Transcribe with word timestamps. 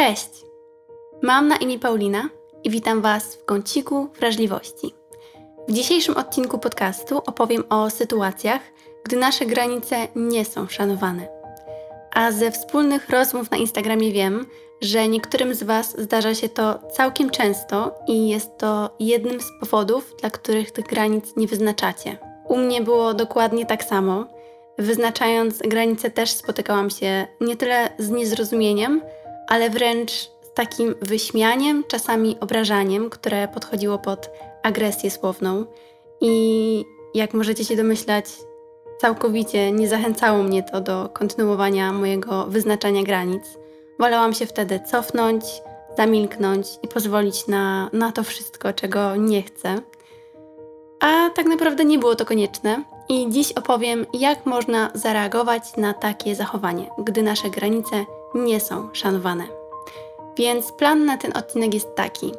Cześć! 0.00 0.44
Mam 1.22 1.48
na 1.48 1.56
imię 1.56 1.78
Paulina 1.78 2.28
i 2.64 2.70
witam 2.70 3.00
Was 3.00 3.34
w 3.34 3.44
kąciku 3.44 4.08
wrażliwości. 4.20 4.94
W 5.68 5.72
dzisiejszym 5.72 6.16
odcinku 6.16 6.58
podcastu 6.58 7.18
opowiem 7.18 7.64
o 7.70 7.90
sytuacjach, 7.90 8.60
gdy 9.04 9.16
nasze 9.16 9.46
granice 9.46 9.96
nie 10.16 10.44
są 10.44 10.68
szanowane. 10.68 11.28
A 12.14 12.32
ze 12.32 12.50
wspólnych 12.50 13.10
rozmów 13.10 13.50
na 13.50 13.56
Instagramie 13.56 14.12
wiem, 14.12 14.46
że 14.80 15.08
niektórym 15.08 15.54
z 15.54 15.62
Was 15.62 16.00
zdarza 16.00 16.34
się 16.34 16.48
to 16.48 16.78
całkiem 16.92 17.30
często 17.30 17.94
i 18.08 18.28
jest 18.28 18.58
to 18.58 18.90
jednym 19.00 19.40
z 19.40 19.46
powodów, 19.60 20.14
dla 20.20 20.30
których 20.30 20.70
tych 20.70 20.86
granic 20.86 21.36
nie 21.36 21.46
wyznaczacie. 21.46 22.18
U 22.48 22.56
mnie 22.56 22.80
było 22.80 23.14
dokładnie 23.14 23.66
tak 23.66 23.84
samo. 23.84 24.26
Wyznaczając 24.78 25.58
granice 25.58 26.10
też 26.10 26.30
spotykałam 26.30 26.90
się 26.90 27.26
nie 27.40 27.56
tyle 27.56 27.90
z 27.98 28.10
niezrozumieniem, 28.10 29.02
ale 29.50 29.70
wręcz 29.70 30.12
z 30.12 30.52
takim 30.54 30.94
wyśmianiem, 31.02 31.84
czasami 31.88 32.36
obrażaniem, 32.40 33.10
które 33.10 33.48
podchodziło 33.48 33.98
pod 33.98 34.30
agresję 34.62 35.10
słowną. 35.10 35.64
I 36.20 36.84
jak 37.14 37.34
możecie 37.34 37.64
się 37.64 37.76
domyślać, 37.76 38.24
całkowicie 39.00 39.72
nie 39.72 39.88
zachęcało 39.88 40.42
mnie 40.42 40.62
to 40.62 40.80
do 40.80 41.08
kontynuowania 41.12 41.92
mojego 41.92 42.46
wyznaczania 42.46 43.02
granic. 43.02 43.42
Wolałam 43.98 44.34
się 44.34 44.46
wtedy 44.46 44.80
cofnąć, 44.90 45.44
zamilknąć 45.96 46.66
i 46.82 46.88
pozwolić 46.88 47.46
na, 47.46 47.90
na 47.92 48.12
to 48.12 48.22
wszystko, 48.22 48.72
czego 48.72 49.16
nie 49.16 49.42
chcę. 49.42 49.82
A 51.00 51.30
tak 51.30 51.46
naprawdę 51.46 51.84
nie 51.84 51.98
było 51.98 52.16
to 52.16 52.24
konieczne 52.24 52.84
i 53.08 53.30
dziś 53.30 53.52
opowiem, 53.52 54.06
jak 54.12 54.46
można 54.46 54.90
zareagować 54.94 55.76
na 55.76 55.94
takie 55.94 56.34
zachowanie, 56.34 56.90
gdy 56.98 57.22
nasze 57.22 57.50
granice 57.50 58.04
nie 58.34 58.60
są 58.60 58.88
szanowane. 58.92 59.44
Więc 60.36 60.72
plan 60.72 61.04
na 61.04 61.16
ten 61.16 61.36
odcinek 61.36 61.74
jest 61.74 61.94
taki. 61.94 62.32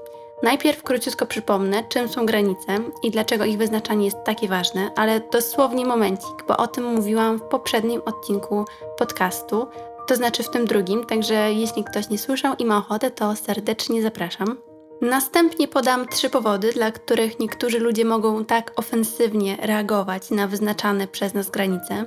Najpierw 0.43 0.83
króciutko 0.83 1.25
przypomnę, 1.25 1.83
czym 1.89 2.09
są 2.09 2.25
granice 2.25 2.77
i 3.03 3.11
dlaczego 3.11 3.45
ich 3.45 3.57
wyznaczanie 3.57 4.05
jest 4.05 4.23
takie 4.23 4.47
ważne, 4.47 4.91
ale 4.95 5.21
dosłownie 5.31 5.85
momencik, 5.85 6.43
bo 6.47 6.57
o 6.57 6.67
tym 6.67 6.83
mówiłam 6.83 7.37
w 7.37 7.41
poprzednim 7.41 8.01
odcinku 8.05 8.65
podcastu, 8.97 9.67
to 10.07 10.15
znaczy 10.15 10.43
w 10.43 10.49
tym 10.49 10.65
drugim, 10.65 11.05
także 11.05 11.53
jeśli 11.53 11.83
ktoś 11.83 12.09
nie 12.09 12.17
słyszał 12.17 12.55
i 12.59 12.65
ma 12.65 12.77
ochotę, 12.77 13.11
to 13.11 13.35
serdecznie 13.35 14.01
zapraszam. 14.01 14.57
Następnie 15.01 15.67
podam 15.67 16.07
trzy 16.07 16.29
powody, 16.29 16.71
dla 16.73 16.91
których 16.91 17.39
niektórzy 17.39 17.79
ludzie 17.79 18.05
mogą 18.05 18.45
tak 18.45 18.71
ofensywnie 18.75 19.57
reagować 19.61 20.29
na 20.29 20.47
wyznaczane 20.47 21.07
przez 21.07 21.33
nas 21.33 21.49
granice. 21.49 22.05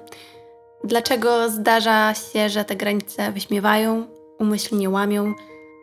Dlaczego 0.84 1.50
zdarza 1.50 2.14
się, 2.14 2.48
że 2.48 2.64
te 2.64 2.76
granice 2.76 3.32
wyśmiewają, 3.32 4.06
umyślnie 4.38 4.90
łamią 4.90 5.34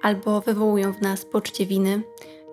albo 0.02 0.42
wywołują 0.42 0.94
w 0.94 1.02
nas 1.02 1.26
poczucie 1.26 1.66
winy. 1.66 2.02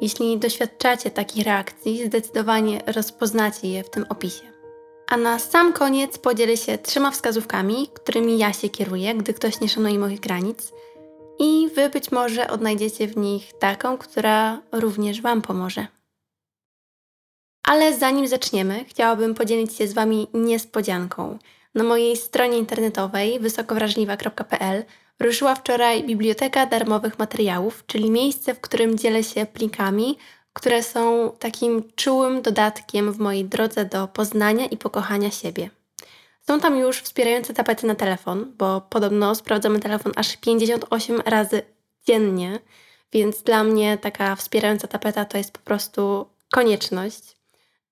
Jeśli 0.00 0.38
doświadczacie 0.38 1.10
takich 1.10 1.46
reakcji, 1.46 2.06
zdecydowanie 2.06 2.80
rozpoznacie 2.86 3.68
je 3.68 3.84
w 3.84 3.90
tym 3.90 4.06
opisie. 4.08 4.44
A 5.08 5.16
na 5.16 5.38
sam 5.38 5.72
koniec 5.72 6.18
podzielę 6.18 6.56
się 6.56 6.78
trzema 6.78 7.10
wskazówkami, 7.10 7.88
którymi 7.94 8.38
ja 8.38 8.52
się 8.52 8.68
kieruję, 8.68 9.14
gdy 9.14 9.34
ktoś 9.34 9.60
nie 9.60 9.68
szanuje 9.68 9.98
moich 9.98 10.20
granic– 10.20 10.72
i 11.38 11.68
Wy 11.74 11.88
być 11.88 12.12
może 12.12 12.50
odnajdziecie 12.50 13.06
w 13.06 13.16
nich 13.16 13.52
taką, 13.58 13.98
która 13.98 14.62
również 14.72 15.20
Wam 15.22 15.42
pomoże. 15.42 15.86
Ale 17.62 17.98
zanim 17.98 18.28
zaczniemy, 18.28 18.84
chciałabym 18.84 19.34
podzielić 19.34 19.74
się 19.76 19.88
z 19.88 19.92
Wami 19.92 20.26
niespodzianką. 20.34 21.38
Na 21.74 21.84
mojej 21.84 22.16
stronie 22.16 22.58
internetowej 22.58 23.40
wysokowrażliwa.pl 23.40 24.84
ruszyła 25.20 25.54
wczoraj 25.54 26.04
Biblioteka 26.04 26.66
Darmowych 26.66 27.18
Materiałów, 27.18 27.84
czyli 27.86 28.10
miejsce, 28.10 28.54
w 28.54 28.60
którym 28.60 28.98
dzielę 28.98 29.24
się 29.24 29.46
plikami, 29.46 30.18
które 30.52 30.82
są 30.82 31.32
takim 31.38 31.92
czułym 31.96 32.42
dodatkiem 32.42 33.12
w 33.12 33.18
mojej 33.18 33.44
drodze 33.44 33.84
do 33.84 34.08
poznania 34.08 34.66
i 34.66 34.76
pokochania 34.76 35.30
siebie. 35.30 35.70
Są 36.40 36.60
tam 36.60 36.78
już 36.78 37.00
wspierające 37.00 37.54
tapety 37.54 37.86
na 37.86 37.94
telefon, 37.94 38.52
bo 38.58 38.80
podobno 38.80 39.34
sprawdzamy 39.34 39.80
telefon 39.80 40.12
aż 40.16 40.36
58 40.36 41.20
razy 41.20 41.62
dziennie, 42.06 42.58
więc 43.12 43.42
dla 43.42 43.64
mnie 43.64 43.98
taka 43.98 44.36
wspierająca 44.36 44.88
tapeta 44.88 45.24
to 45.24 45.38
jest 45.38 45.52
po 45.52 45.58
prostu 45.58 46.26
konieczność. 46.50 47.37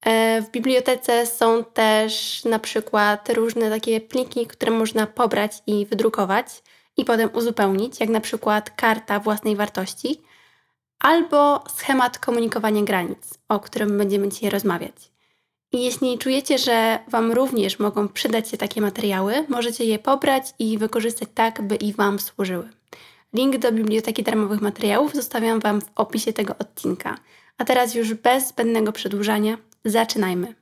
E, 0.06 0.42
w 0.42 0.50
bibliotece 0.50 1.26
są 1.26 1.64
też 1.64 2.44
na 2.44 2.58
przykład 2.58 3.28
różne 3.28 3.70
takie 3.70 4.00
pliki, 4.00 4.46
które 4.46 4.72
można 4.72 5.06
pobrać 5.06 5.52
i 5.66 5.86
wydrukować 5.86 6.46
i 6.96 7.04
potem 7.04 7.30
uzupełnić, 7.32 8.00
jak 8.00 8.08
na 8.08 8.20
przykład 8.20 8.70
karta 8.70 9.20
własnej 9.20 9.56
wartości 9.56 10.22
albo 10.98 11.64
schemat 11.76 12.18
komunikowania 12.18 12.82
granic, 12.82 13.38
o 13.48 13.60
którym 13.60 13.98
będziemy 13.98 14.28
dzisiaj 14.28 14.50
rozmawiać. 14.50 15.12
I 15.72 15.84
jeśli 15.84 16.18
czujecie, 16.18 16.58
że 16.58 16.98
Wam 17.08 17.32
również 17.32 17.78
mogą 17.78 18.08
przydać 18.08 18.48
się 18.48 18.56
takie 18.56 18.80
materiały, 18.80 19.44
możecie 19.48 19.84
je 19.84 19.98
pobrać 19.98 20.44
i 20.58 20.78
wykorzystać 20.78 21.28
tak, 21.34 21.62
by 21.62 21.76
i 21.76 21.92
Wam 21.92 22.18
służyły. 22.18 22.68
Link 23.32 23.58
do 23.58 23.72
biblioteki 23.72 24.22
darmowych 24.22 24.60
materiałów 24.60 25.14
zostawiam 25.14 25.60
Wam 25.60 25.80
w 25.80 25.90
opisie 25.94 26.32
tego 26.32 26.54
odcinka. 26.58 27.16
A 27.58 27.64
teraz 27.64 27.94
już 27.94 28.14
bez 28.14 28.48
zbędnego 28.48 28.92
przedłużania, 28.92 29.58
zaczynajmy. 29.84 30.54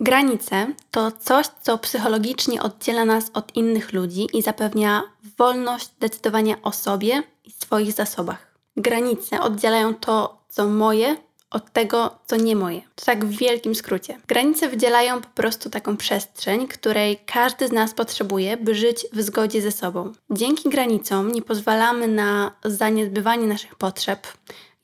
Granice 0.00 0.66
to 0.90 1.12
coś, 1.12 1.46
co 1.62 1.78
psychologicznie 1.78 2.62
oddziela 2.62 3.04
nas 3.04 3.30
od 3.34 3.56
innych 3.56 3.92
ludzi 3.92 4.26
i 4.32 4.42
zapewnia 4.42 5.02
wolność 5.38 5.88
decydowania 6.00 6.62
o 6.62 6.72
sobie 6.72 7.22
i 7.44 7.50
swoich 7.50 7.92
zasobach. 7.92 8.58
Granice 8.76 9.40
oddzielają 9.40 9.94
to, 9.94 10.44
co 10.48 10.66
moje 10.66 11.16
od 11.50 11.72
tego, 11.72 12.18
co 12.26 12.36
nie 12.36 12.56
moje. 12.56 12.80
To 12.94 13.04
tak 13.04 13.24
w 13.24 13.38
wielkim 13.38 13.74
skrócie. 13.74 14.18
Granice 14.26 14.68
wydzielają 14.68 15.20
po 15.20 15.28
prostu 15.28 15.70
taką 15.70 15.96
przestrzeń, 15.96 16.68
której 16.68 17.18
każdy 17.26 17.68
z 17.68 17.72
nas 17.72 17.94
potrzebuje, 17.94 18.56
by 18.56 18.74
żyć 18.74 19.06
w 19.12 19.22
zgodzie 19.22 19.62
ze 19.62 19.72
sobą. 19.72 20.12
Dzięki 20.30 20.68
granicom 20.68 21.32
nie 21.32 21.42
pozwalamy 21.42 22.08
na 22.08 22.52
zaniedbywanie 22.64 23.46
naszych 23.46 23.74
potrzeb. 23.74 24.26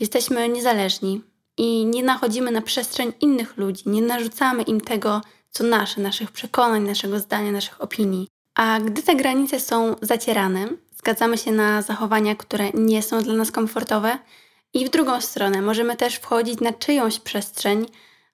Jesteśmy 0.01 0.49
niezależni 0.49 1.23
i 1.57 1.87
nie 1.87 2.03
nachodzimy 2.03 2.51
na 2.51 2.63
przestrzeń 2.63 3.13
innych 3.21 3.57
ludzi, 3.57 3.83
nie 3.87 4.03
narzucamy 4.03 4.63
im 4.63 4.81
tego, 4.81 5.21
co 5.51 5.65
nasze, 5.65 6.01
naszych 6.01 6.31
przekonań, 6.31 6.83
naszego 6.83 7.21
zdania, 7.21 7.53
naszych 7.53 7.81
opinii. 7.81 8.29
A 8.55 8.81
gdy 8.81 9.03
te 9.03 9.17
granice 9.17 9.61
są 9.61 9.97
zacierane, 10.03 10.69
zgadzamy 10.97 11.39
się 11.39 11.53
na 11.53 11.83
zachowania, 11.83 12.37
które 12.37 12.71
nie 12.75 13.03
są 13.03 13.23
dla 13.23 13.35
nas 13.35 13.51
komfortowe, 13.51 14.19
i 14.75 14.87
w 14.87 14.91
drugą 14.91 15.21
stronę 15.21 15.63
możemy 15.63 15.97
też 15.97 16.15
wchodzić 16.15 16.61
na 16.61 16.73
czyjąś 16.73 17.19
przestrzeń, 17.19 17.87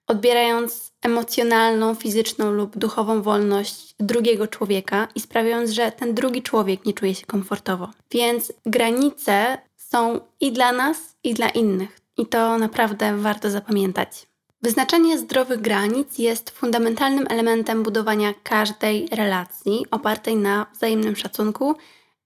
odbierając 0.07 0.91
emocjonalną, 1.01 1.95
fizyczną 1.95 2.51
lub 2.51 2.77
duchową 2.77 3.21
wolność 3.21 3.95
drugiego 3.99 4.47
człowieka 4.47 5.07
i 5.15 5.19
sprawiając, 5.19 5.71
że 5.71 5.91
ten 5.91 6.13
drugi 6.13 6.41
człowiek 6.41 6.85
nie 6.85 6.93
czuje 6.93 7.15
się 7.15 7.25
komfortowo. 7.25 7.89
Więc 8.11 8.53
granice 8.65 9.57
są 9.91 10.19
i 10.39 10.51
dla 10.51 10.71
nas, 10.71 10.97
i 11.23 11.33
dla 11.33 11.49
innych. 11.49 11.99
I 12.17 12.25
to 12.25 12.57
naprawdę 12.57 13.17
warto 13.17 13.49
zapamiętać. 13.49 14.27
Wyznaczanie 14.61 15.17
zdrowych 15.17 15.61
granic 15.61 16.17
jest 16.17 16.49
fundamentalnym 16.49 17.27
elementem 17.29 17.83
budowania 17.83 18.33
każdej 18.43 19.07
relacji 19.11 19.85
opartej 19.91 20.35
na 20.35 20.65
wzajemnym 20.73 21.15
szacunku 21.15 21.75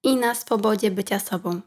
i 0.03 0.15
na 0.15 0.35
swobodzie 0.35 0.91
bycia 0.91 1.19
sobą. 1.19 1.61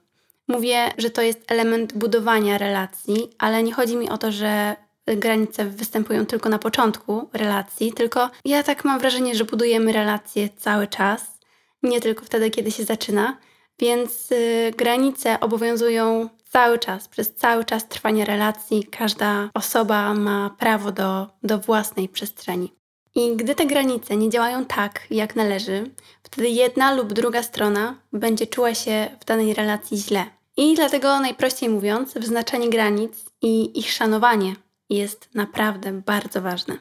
Mówię, 0.49 0.93
że 0.99 1.11
to 1.11 1.23
jest 1.23 1.53
element 1.53 1.93
budowania 1.93 2.59
relacji, 2.59 3.31
ale 3.39 3.63
nie 3.63 3.73
chodzi 3.73 3.97
mi 3.97 4.11
o 4.11 4.19
to, 4.19 4.33
że 4.33 4.77
granice 5.07 5.65
występują 5.65 6.27
tylko 6.27 6.49
na 6.49 6.59
początku 6.59 7.29
relacji, 7.33 7.93
tylko 7.93 8.31
ja 8.45 8.63
tak 8.63 8.85
mam 8.85 8.99
wrażenie, 8.99 9.35
że 9.35 9.45
budujemy 9.45 9.93
relacje 9.93 10.49
cały 10.57 10.87
czas, 10.87 11.39
nie 11.83 12.01
tylko 12.01 12.25
wtedy, 12.25 12.51
kiedy 12.51 12.71
się 12.71 12.85
zaczyna, 12.85 13.37
więc 13.79 14.33
y, 14.33 14.73
granice 14.77 15.41
obowiązują 15.41 16.29
cały 16.51 16.79
czas, 16.79 17.09
przez 17.09 17.35
cały 17.35 17.65
czas 17.65 17.89
trwania 17.89 18.25
relacji. 18.25 18.85
Każda 18.85 19.51
osoba 19.55 20.15
ma 20.15 20.57
prawo 20.59 20.93
do, 20.93 21.27
do 21.43 21.59
własnej 21.59 22.09
przestrzeni. 22.09 22.73
I 23.15 23.37
gdy 23.37 23.55
te 23.55 23.67
granice 23.67 24.17
nie 24.17 24.31
działają 24.31 24.65
tak, 24.65 25.07
jak 25.11 25.37
należy, 25.37 25.91
wtedy 26.23 26.49
jedna 26.49 26.95
lub 26.95 27.13
druga 27.13 27.43
strona 27.43 27.95
będzie 28.13 28.47
czuła 28.47 28.75
się 28.75 29.09
w 29.21 29.25
danej 29.25 29.55
relacji 29.55 29.99
źle. 29.99 30.25
I 30.57 30.75
dlatego 30.75 31.21
najprościej 31.21 31.69
mówiąc, 31.69 32.15
wyznaczanie 32.15 32.71
granic 32.71 33.13
i 33.43 33.79
ich 33.79 33.93
szanowanie 33.93 34.55
jest 34.91 35.35
naprawdę 35.35 35.93
bardzo 35.93 36.43
ważne. 36.43 36.79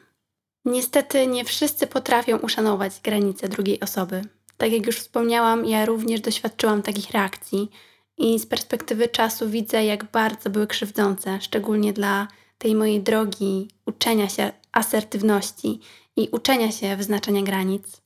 Niestety 0.65 1.27
nie 1.27 1.45
wszyscy 1.45 1.87
potrafią 1.87 2.37
uszanować 2.37 2.93
granice 3.03 3.47
drugiej 3.47 3.79
osoby. 3.79 4.21
Tak 4.57 4.71
jak 4.71 4.85
już 4.85 4.97
wspomniałam, 4.97 5.65
ja 5.65 5.85
również 5.85 6.21
doświadczyłam 6.21 6.81
takich 6.81 7.11
reakcji 7.11 7.69
i 8.17 8.39
z 8.39 8.45
perspektywy 8.45 9.07
czasu 9.07 9.49
widzę, 9.49 9.85
jak 9.85 10.11
bardzo 10.11 10.49
były 10.49 10.67
krzywdzące, 10.67 11.41
szczególnie 11.41 11.93
dla 11.93 12.27
tej 12.57 12.75
mojej 12.75 13.01
drogi 13.01 13.67
uczenia 13.85 14.29
się 14.29 14.51
asertywności 14.71 15.79
i 16.15 16.29
uczenia 16.31 16.71
się 16.71 16.95
wyznaczania 16.95 17.41
granic. 17.41 18.01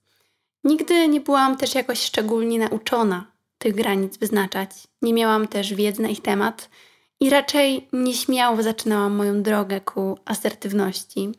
Nigdy 0.63 1.07
nie 1.07 1.21
byłam 1.21 1.57
też 1.57 1.75
jakoś 1.75 2.01
szczególnie 2.01 2.59
nauczona 2.59 3.31
tych 3.57 3.75
granic 3.75 4.17
wyznaczać. 4.17 4.69
Nie 5.01 5.13
miałam 5.13 5.47
też 5.47 5.73
wiedzy 5.73 6.01
na 6.01 6.09
ich 6.09 6.21
temat 6.21 6.69
i 7.19 7.29
raczej 7.29 7.87
nieśmiało 7.93 8.63
zaczynałam 8.63 9.15
moją 9.15 9.41
drogę 9.41 9.81
ku 9.81 10.17
asertywności. 10.25 11.31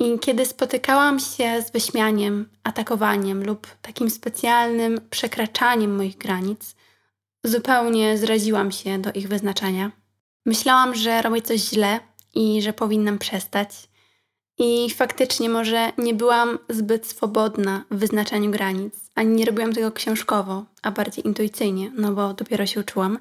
I 0.00 0.18
kiedy 0.18 0.46
spotykałam 0.46 1.18
się 1.18 1.62
z 1.62 1.70
wyśmianiem, 1.70 2.48
atakowaniem 2.64 3.44
lub 3.44 3.66
takim 3.82 4.10
specjalnym 4.10 5.00
przekraczaniem 5.10 5.96
moich 5.96 6.18
granic, 6.18 6.76
zupełnie 7.44 8.18
zraziłam 8.18 8.72
się 8.72 8.98
do 8.98 9.12
ich 9.12 9.28
wyznaczania. 9.28 9.90
Myślałam, 10.46 10.94
że 10.94 11.22
robię 11.22 11.42
coś 11.42 11.60
źle 11.60 12.00
i 12.34 12.62
że 12.62 12.72
powinnam 12.72 13.18
przestać. 13.18 13.70
I 14.58 14.90
faktycznie 14.90 15.48
może 15.48 15.92
nie 15.98 16.14
byłam 16.14 16.58
zbyt 16.68 17.06
swobodna 17.06 17.84
w 17.90 17.96
wyznaczaniu 17.96 18.50
granic, 18.50 18.94
ani 19.14 19.36
nie 19.36 19.44
robiłam 19.44 19.72
tego 19.72 19.92
książkowo, 19.92 20.64
a 20.82 20.90
bardziej 20.90 21.26
intuicyjnie, 21.26 21.92
no 21.96 22.12
bo 22.12 22.34
dopiero 22.34 22.66
się 22.66 22.80
uczyłam, 22.80 23.18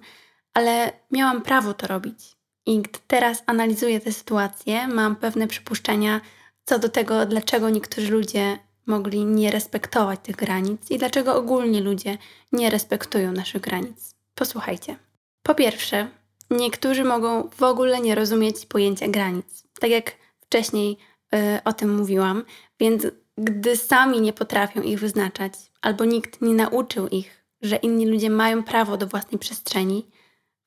ale 0.54 0.92
miałam 1.12 1.42
prawo 1.42 1.74
to 1.74 1.88
robić. 1.88 2.38
I 2.66 2.82
gdy 2.82 3.00
teraz 3.08 3.44
analizuję 3.46 4.00
tę 4.00 4.12
sytuację, 4.12 4.88
mam 4.88 5.16
pewne 5.16 5.48
przypuszczenia 5.48 6.22
co 6.70 6.80
do 6.80 6.90
tego, 6.90 7.26
dlaczego 7.26 7.70
niektórzy 7.70 8.12
ludzie 8.12 8.60
mogli 8.86 9.26
nie 9.26 9.52
respektować 9.52 10.20
tych 10.24 10.36
granic 10.36 10.92
i 10.92 10.98
dlaczego 10.98 11.36
ogólnie 11.36 11.82
ludzie 11.82 12.18
nie 12.52 12.70
respektują 12.70 13.32
naszych 13.32 13.62
granic. 13.62 14.16
Posłuchajcie. 14.36 14.96
Po 15.44 15.56
pierwsze, 15.56 16.08
niektórzy 16.50 17.04
mogą 17.04 17.50
w 17.50 17.64
ogóle 17.64 18.02
nie 18.02 18.16
rozumieć 18.16 18.66
pojęcia 18.66 19.08
granic. 19.08 19.64
Tak 19.80 19.90
jak 19.90 20.12
wcześniej 20.42 20.98
y, 21.36 21.64
o 21.66 21.74
tym 21.74 21.96
mówiłam, 21.98 22.44
więc 22.80 23.08
gdy 23.38 23.76
sami 23.76 24.22
nie 24.22 24.34
potrafią 24.34 24.82
ich 24.82 25.00
wyznaczać, 25.00 25.54
albo 25.82 26.06
nikt 26.06 26.42
nie 26.42 26.54
nauczył 26.54 27.08
ich, 27.08 27.46
że 27.62 27.76
inni 27.76 28.06
ludzie 28.06 28.30
mają 28.30 28.64
prawo 28.64 28.98
do 28.98 29.08
własnej 29.08 29.40
przestrzeni, 29.40 30.10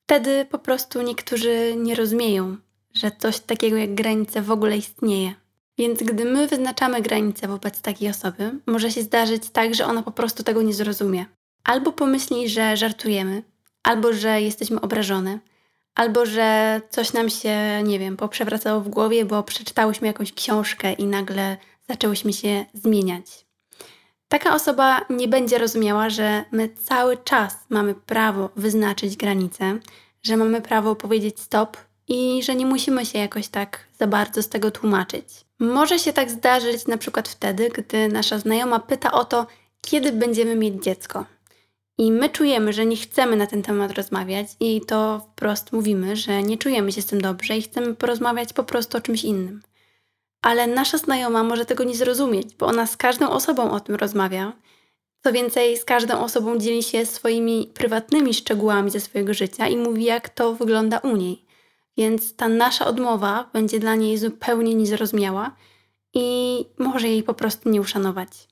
wtedy 0.03 0.45
po 0.45 0.59
prostu 0.59 1.01
niektórzy 1.01 1.75
nie 1.77 1.95
rozumieją, 1.95 2.57
że 2.93 3.11
coś 3.11 3.39
takiego 3.39 3.77
jak 3.77 3.95
granice 3.95 4.41
w 4.41 4.51
ogóle 4.51 4.77
istnieje. 4.77 5.42
Więc 5.77 6.03
gdy 6.03 6.25
my 6.25 6.47
wyznaczamy 6.47 7.01
granice 7.01 7.47
wobec 7.47 7.81
takiej 7.81 8.09
osoby, 8.09 8.51
może 8.65 8.91
się 8.91 9.01
zdarzyć 9.01 9.49
tak, 9.49 9.75
że 9.75 9.85
ona 9.85 10.03
po 10.03 10.11
prostu 10.11 10.43
tego 10.43 10.61
nie 10.61 10.73
zrozumie. 10.73 11.25
Albo 11.63 11.91
pomyśli, 11.91 12.49
że 12.49 12.77
żartujemy, 12.77 13.43
albo 13.83 14.13
że 14.13 14.41
jesteśmy 14.41 14.81
obrażone, 14.81 15.39
albo 15.95 16.25
że 16.25 16.81
coś 16.89 17.13
nam 17.13 17.29
się, 17.29 17.83
nie 17.83 17.99
wiem, 17.99 18.17
poprzewracało 18.17 18.81
w 18.81 18.89
głowie, 18.89 19.25
bo 19.25 19.43
przeczytałyśmy 19.43 20.07
jakąś 20.07 20.33
książkę 20.33 20.93
i 20.93 21.05
nagle 21.05 21.57
zaczęłyśmy 21.89 22.33
się 22.33 22.65
zmieniać. 22.73 23.45
Taka 24.27 24.55
osoba 24.55 25.05
nie 25.09 25.27
będzie 25.27 25.57
rozumiała, 25.57 26.09
że 26.09 26.45
my 26.51 26.69
cały 26.69 27.17
czas 27.17 27.55
mamy 27.69 27.95
prawo 27.95 28.49
wyznaczyć 28.55 29.17
granice, 29.17 29.79
że 30.23 30.37
mamy 30.37 30.61
prawo 30.61 30.95
powiedzieć 30.95 31.39
stop 31.39 31.77
i 32.07 32.43
że 32.43 32.55
nie 32.55 32.65
musimy 32.65 33.05
się 33.05 33.19
jakoś 33.19 33.47
tak 33.47 33.87
za 33.99 34.07
bardzo 34.07 34.43
z 34.43 34.49
tego 34.49 34.71
tłumaczyć. 34.71 35.25
Może 35.63 35.99
się 35.99 36.13
tak 36.13 36.31
zdarzyć 36.31 36.87
na 36.87 36.97
przykład 36.97 37.29
wtedy, 37.29 37.69
gdy 37.69 38.07
nasza 38.07 38.39
znajoma 38.39 38.79
pyta 38.79 39.11
o 39.11 39.25
to, 39.25 39.47
kiedy 39.81 40.11
będziemy 40.11 40.55
mieć 40.55 40.83
dziecko. 40.83 41.25
I 41.97 42.11
my 42.11 42.29
czujemy, 42.29 42.73
że 42.73 42.85
nie 42.85 42.97
chcemy 42.97 43.35
na 43.35 43.47
ten 43.47 43.61
temat 43.61 43.91
rozmawiać, 43.91 44.47
i 44.59 44.81
to 44.81 45.19
wprost 45.31 45.71
mówimy, 45.71 46.15
że 46.15 46.43
nie 46.43 46.57
czujemy 46.57 46.91
się 46.91 47.01
z 47.01 47.05
tym 47.05 47.21
dobrze 47.21 47.57
i 47.57 47.61
chcemy 47.61 47.95
porozmawiać 47.95 48.53
po 48.53 48.63
prostu 48.63 48.97
o 48.97 49.01
czymś 49.01 49.23
innym. 49.23 49.61
Ale 50.41 50.67
nasza 50.67 50.97
znajoma 50.97 51.43
może 51.43 51.65
tego 51.65 51.83
nie 51.83 51.95
zrozumieć, 51.95 52.55
bo 52.55 52.65
ona 52.65 52.87
z 52.87 52.97
każdą 52.97 53.29
osobą 53.29 53.71
o 53.71 53.79
tym 53.79 53.95
rozmawia. 53.95 54.53
Co 55.23 55.31
więcej, 55.31 55.77
z 55.77 55.85
każdą 55.85 56.19
osobą 56.19 56.57
dzieli 56.57 56.83
się 56.83 57.05
swoimi 57.05 57.71
prywatnymi 57.73 58.33
szczegółami 58.33 58.91
ze 58.91 58.99
swojego 58.99 59.33
życia 59.33 59.67
i 59.67 59.77
mówi, 59.77 60.03
jak 60.03 60.29
to 60.29 60.53
wygląda 60.53 60.97
u 60.97 61.15
niej. 61.15 61.42
Więc 61.97 62.35
ta 62.35 62.47
nasza 62.47 62.85
odmowa 62.85 63.49
będzie 63.53 63.79
dla 63.79 63.95
niej 63.95 64.17
zupełnie 64.17 64.75
niezrozumiała 64.75 65.55
i 66.13 66.57
może 66.77 67.07
jej 67.07 67.23
po 67.23 67.33
prostu 67.33 67.69
nie 67.69 67.81
uszanować. 67.81 68.47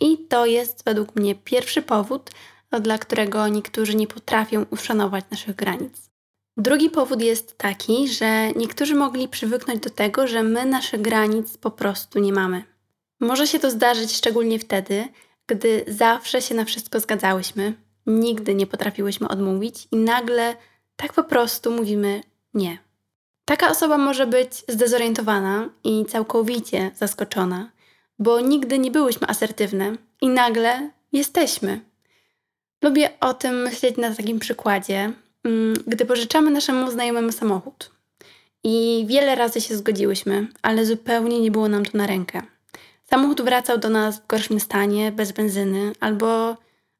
I 0.00 0.18
to 0.18 0.46
jest 0.46 0.84
według 0.84 1.16
mnie 1.16 1.34
pierwszy 1.34 1.82
powód, 1.82 2.30
dla 2.80 2.98
którego 2.98 3.48
niektórzy 3.48 3.94
nie 3.94 4.06
potrafią 4.06 4.66
uszanować 4.70 5.24
naszych 5.30 5.56
granic. 5.56 6.10
Drugi 6.56 6.90
powód 6.90 7.22
jest 7.22 7.58
taki, 7.58 8.08
że 8.08 8.52
niektórzy 8.52 8.94
mogli 8.94 9.28
przywyknąć 9.28 9.80
do 9.80 9.90
tego, 9.90 10.26
że 10.26 10.42
my 10.42 10.64
naszych 10.64 11.00
granic 11.00 11.56
po 11.56 11.70
prostu 11.70 12.18
nie 12.18 12.32
mamy. 12.32 12.62
Może 13.20 13.46
się 13.46 13.58
to 13.58 13.70
zdarzyć 13.70 14.16
szczególnie 14.16 14.58
wtedy, 14.58 15.08
gdy 15.46 15.84
zawsze 15.88 16.42
się 16.42 16.54
na 16.54 16.64
wszystko 16.64 17.00
zgadzałyśmy, 17.00 17.74
nigdy 18.06 18.54
nie 18.54 18.66
potrafiłyśmy 18.66 19.28
odmówić 19.28 19.88
i 19.92 19.96
nagle 19.96 20.56
tak 20.96 21.12
po 21.12 21.24
prostu 21.24 21.70
mówimy 21.70 22.22
nie. 22.54 22.78
Taka 23.44 23.70
osoba 23.70 23.98
może 23.98 24.26
być 24.26 24.64
zdezorientowana 24.68 25.68
i 25.84 26.04
całkowicie 26.04 26.90
zaskoczona, 26.94 27.70
bo 28.18 28.40
nigdy 28.40 28.78
nie 28.78 28.90
byłyśmy 28.90 29.26
asertywne 29.26 29.96
i 30.20 30.28
nagle 30.28 30.90
jesteśmy. 31.12 31.80
Lubię 32.82 33.10
o 33.20 33.34
tym 33.34 33.62
myśleć 33.62 33.96
na 33.96 34.14
takim 34.14 34.38
przykładzie, 34.38 35.12
mm, 35.44 35.74
gdy 35.86 36.06
pożyczamy 36.06 36.50
naszemu 36.50 36.90
znajomemu 36.90 37.32
samochód. 37.32 37.90
I 38.64 39.04
wiele 39.08 39.34
razy 39.34 39.60
się 39.60 39.76
zgodziłyśmy, 39.76 40.46
ale 40.62 40.86
zupełnie 40.86 41.40
nie 41.40 41.50
było 41.50 41.68
nam 41.68 41.84
to 41.84 41.98
na 41.98 42.06
rękę. 42.06 42.42
Samochód 43.10 43.42
wracał 43.42 43.78
do 43.78 43.88
nas 43.88 44.18
w 44.20 44.26
gorszym 44.26 44.60
stanie, 44.60 45.12
bez 45.12 45.32
benzyny, 45.32 45.92
albo 46.00 46.56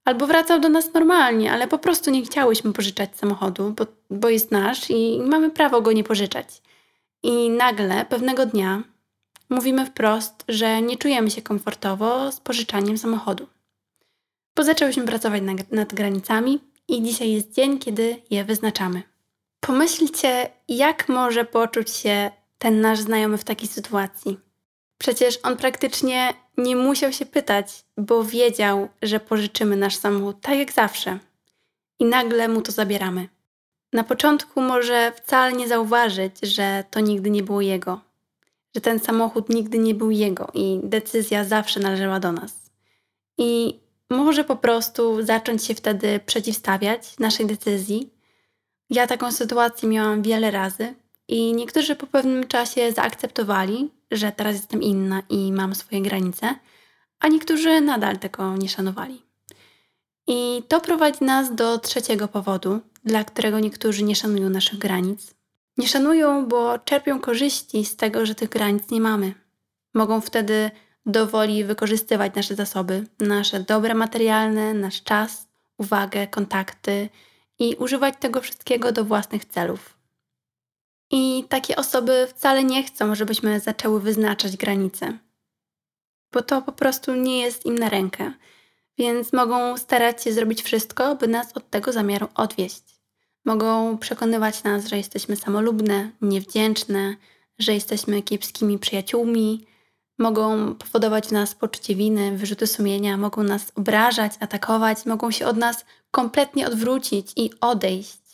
Albo 0.09 0.27
wracał 0.27 0.61
do 0.61 0.69
nas 0.69 0.95
normalnie, 0.95 1.53
ale 1.53 1.69
po 1.69 1.79
prostu 1.79 2.11
nie 2.11 2.23
chciałyśmy 2.23 2.73
pożyczać 2.73 3.17
samochodu, 3.17 3.75
bo, 3.77 3.87
bo 4.11 4.29
jest 4.29 4.51
nasz 4.51 4.91
i 4.91 5.21
mamy 5.21 5.51
prawo 5.51 5.81
go 5.81 5.93
nie 5.93 6.05
pożyczać. 6.05 6.63
I 7.23 7.51
nagle 7.51 8.05
pewnego 8.05 8.47
dnia 8.47 8.83
mówimy 9.51 9.87
wprost, 9.87 10.45
że 10.49 10.83
nie 10.83 10.97
czujemy 10.97 11.31
się 11.31 11.43
komfortowo 11.43 12.33
z 12.33 12.41
pożyczaniem 12.41 12.99
samochodu. 12.99 13.47
Bo 14.57 14.65
zaczęłyśmy 14.65 15.05
pracować 15.05 15.43
nad, 15.43 15.73
nad 15.73 15.95
granicami 15.95 16.61
i 16.89 17.03
dzisiaj 17.03 17.33
jest 17.33 17.55
dzień, 17.55 17.79
kiedy 17.79 18.23
je 18.31 18.45
wyznaczamy. 18.45 19.03
Pomyślcie, 19.61 20.51
jak 20.69 21.09
może 21.09 21.45
poczuć 21.45 21.91
się 21.91 22.31
ten 22.59 22.81
nasz 22.81 22.99
znajomy 22.99 23.39
w 23.39 23.45
takiej 23.45 23.69
sytuacji. 23.69 24.39
Przecież 24.99 25.39
on 25.43 25.57
praktycznie 25.57 26.35
nie 26.57 26.77
musiał 26.77 27.13
się 27.13 27.27
pytać, 27.27 27.85
bo 27.97 28.25
wiedział, 28.25 28.89
że 29.03 29.21
pożyczymy 29.21 29.77
nasz 29.77 29.97
samochód 29.97 30.37
tak 30.41 30.59
jak 30.59 30.73
zawsze. 30.73 31.19
I 31.99 32.05
nagle 32.05 32.49
mu 32.49 32.63
to 32.63 32.73
zabieramy. 32.73 33.29
Na 33.93 34.05
początku 34.05 34.61
może 34.61 35.13
wcale 35.13 35.53
nie 35.53 35.69
zauważyć, 35.69 36.41
że 36.43 36.85
to 36.91 37.01
nigdy 37.01 37.31
nie 37.31 37.43
było 37.43 37.61
jego, 37.61 38.01
że 38.75 38.81
ten 38.81 38.99
samochód 38.99 39.49
nigdy 39.49 39.79
nie 39.79 39.95
był 39.95 40.11
jego 40.11 40.49
i 40.55 40.81
decyzja 40.83 41.45
zawsze 41.45 41.81
należała 41.81 42.21
do 42.21 42.33
nas. 42.33 42.71
I 43.39 43.81
może 44.11 44.45
po 44.45 44.57
prostu 44.57 45.23
zacząć 45.23 45.65
się 45.65 45.75
wtedy 45.75 46.21
przeciwstawiać 46.27 47.19
naszej 47.19 47.47
decyzji. 47.47 48.11
Ja 48.91 49.07
taką 49.07 49.33
sytuację 49.33 49.89
miałam 49.89 50.23
wiele 50.23 50.51
razy 50.51 50.95
i 51.29 51.53
niektórzy 51.53 51.97
po 51.97 52.07
pewnym 52.07 52.47
czasie 52.47 52.93
zaakceptowali, 52.93 53.91
że 54.11 54.33
teraz 54.33 54.57
jestem 54.57 54.83
inna 54.83 55.23
i 55.29 55.53
mam 55.53 55.75
swoje 55.75 56.03
granice, 56.03 56.55
a 57.21 57.29
niektórzy 57.29 57.81
nadal 57.81 58.19
tego 58.19 58.57
nie 58.57 58.69
szanowali. 58.69 59.23
I 60.27 60.63
to 60.69 60.81
prowadzi 60.81 61.25
nas 61.25 61.55
do 61.55 61.79
trzeciego 61.79 62.29
powodu, 62.29 62.81
dla 63.05 63.25
którego 63.25 63.61
niektórzy 63.61 64.05
nie 64.05 64.17
szanują 64.17 64.51
naszych 64.51 64.79
granic. 64.79 65.35
Nie 65.77 65.89
szanują, 65.89 66.47
bo 66.47 66.79
czerpią 66.79 67.21
korzyści 67.21 67.85
z 67.85 67.97
tego, 67.97 68.27
że 68.27 68.35
tych 68.35 68.49
granic 68.49 68.91
nie 68.91 69.01
mamy. 69.01 69.35
Mogą 69.95 70.21
wtedy 70.21 70.71
dowoli 71.07 71.65
wykorzystywać 71.65 72.35
nasze 72.35 72.55
zasoby, 72.55 73.07
nasze 73.21 73.61
dobre 73.61 73.95
materialne, 73.95 74.75
nasz 74.75 75.03
czas, 75.03 75.49
uwagę, 75.79 76.27
kontakty 76.27 77.09
i 77.59 77.75
używać 77.75 78.15
tego 78.21 78.41
wszystkiego 78.41 78.93
do 78.93 79.05
własnych 79.05 79.45
celów. 79.45 79.98
I 81.11 81.45
takie 81.49 81.77
osoby 81.77 82.27
wcale 82.31 82.65
nie 82.65 82.83
chcą, 82.83 83.15
żebyśmy 83.15 83.61
zaczęły 83.61 84.01
wyznaczać 84.01 84.57
granice, 84.57 85.19
bo 86.33 86.43
to 86.43 86.63
po 86.63 86.73
prostu 86.73 87.15
nie 87.15 87.41
jest 87.41 87.67
im 87.67 87.79
na 87.79 87.89
rękę, 87.89 88.33
więc 88.99 89.33
mogą 89.33 89.77
starać 89.77 90.23
się 90.23 90.33
zrobić 90.33 90.63
wszystko, 90.63 91.17
by 91.17 91.29
nas 91.29 91.57
od 91.57 91.71
tego 91.71 91.93
zamiaru 91.93 92.29
odwieść. 92.35 92.83
Mogą 93.45 93.99
przekonywać 93.99 94.65
nas, 94.65 94.87
że 94.87 94.97
jesteśmy 94.97 95.37
samolubne, 95.37 96.11
niewdzięczne, 96.21 97.17
że 97.59 97.75
jesteśmy 97.75 98.23
kiepskimi 98.23 98.79
przyjaciółmi, 98.79 99.67
mogą 100.19 100.75
powodować 100.75 101.27
w 101.27 101.33
nas 101.33 101.55
poczucie 101.55 101.95
winy, 101.95 102.37
wyrzuty 102.37 102.67
sumienia, 102.67 103.17
mogą 103.17 103.43
nas 103.43 103.73
obrażać, 103.75 104.33
atakować, 104.41 105.07
mogą 105.07 105.31
się 105.31 105.47
od 105.47 105.57
nas 105.57 105.85
kompletnie 106.11 106.67
odwrócić 106.67 107.33
i 107.37 107.51
odejść. 107.61 108.28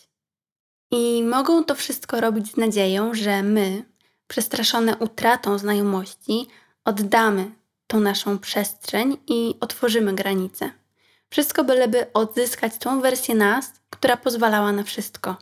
I 0.91 1.23
mogą 1.23 1.63
to 1.63 1.75
wszystko 1.75 2.21
robić 2.21 2.51
z 2.51 2.57
nadzieją, 2.57 3.13
że 3.13 3.43
my, 3.43 3.85
przestraszone 4.27 4.97
utratą 4.97 5.57
znajomości, 5.57 6.47
oddamy 6.85 7.51
tą 7.87 7.99
naszą 7.99 8.39
przestrzeń 8.39 9.17
i 9.27 9.55
otworzymy 9.59 10.13
granice. 10.13 10.71
Wszystko 11.29 11.63
byleby 11.63 12.13
odzyskać 12.13 12.77
tą 12.77 13.01
wersję 13.01 13.35
nas, 13.35 13.73
która 13.89 14.17
pozwalała 14.17 14.71
na 14.71 14.83
wszystko. 14.83 15.37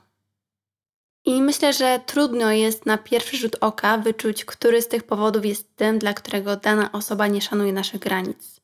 I 1.26 1.42
myślę, 1.42 1.74
że 1.74 2.00
trudno 2.06 2.52
jest 2.52 2.86
na 2.86 2.98
pierwszy 2.98 3.38
rzut 3.38 3.56
oka 3.62 3.98
wyczuć, 3.98 4.46
który 4.46 4.82
z 4.82 4.88
tych 4.88 5.04
powodów 5.04 5.46
jest 5.46 5.76
tym, 5.76 6.00
dla 6.00 6.14
którego 6.14 6.56
dana 6.56 6.92
osoba 6.92 7.28
nie 7.28 7.42
szanuje 7.42 7.74
naszych 7.74 8.00
granic. 8.00 8.62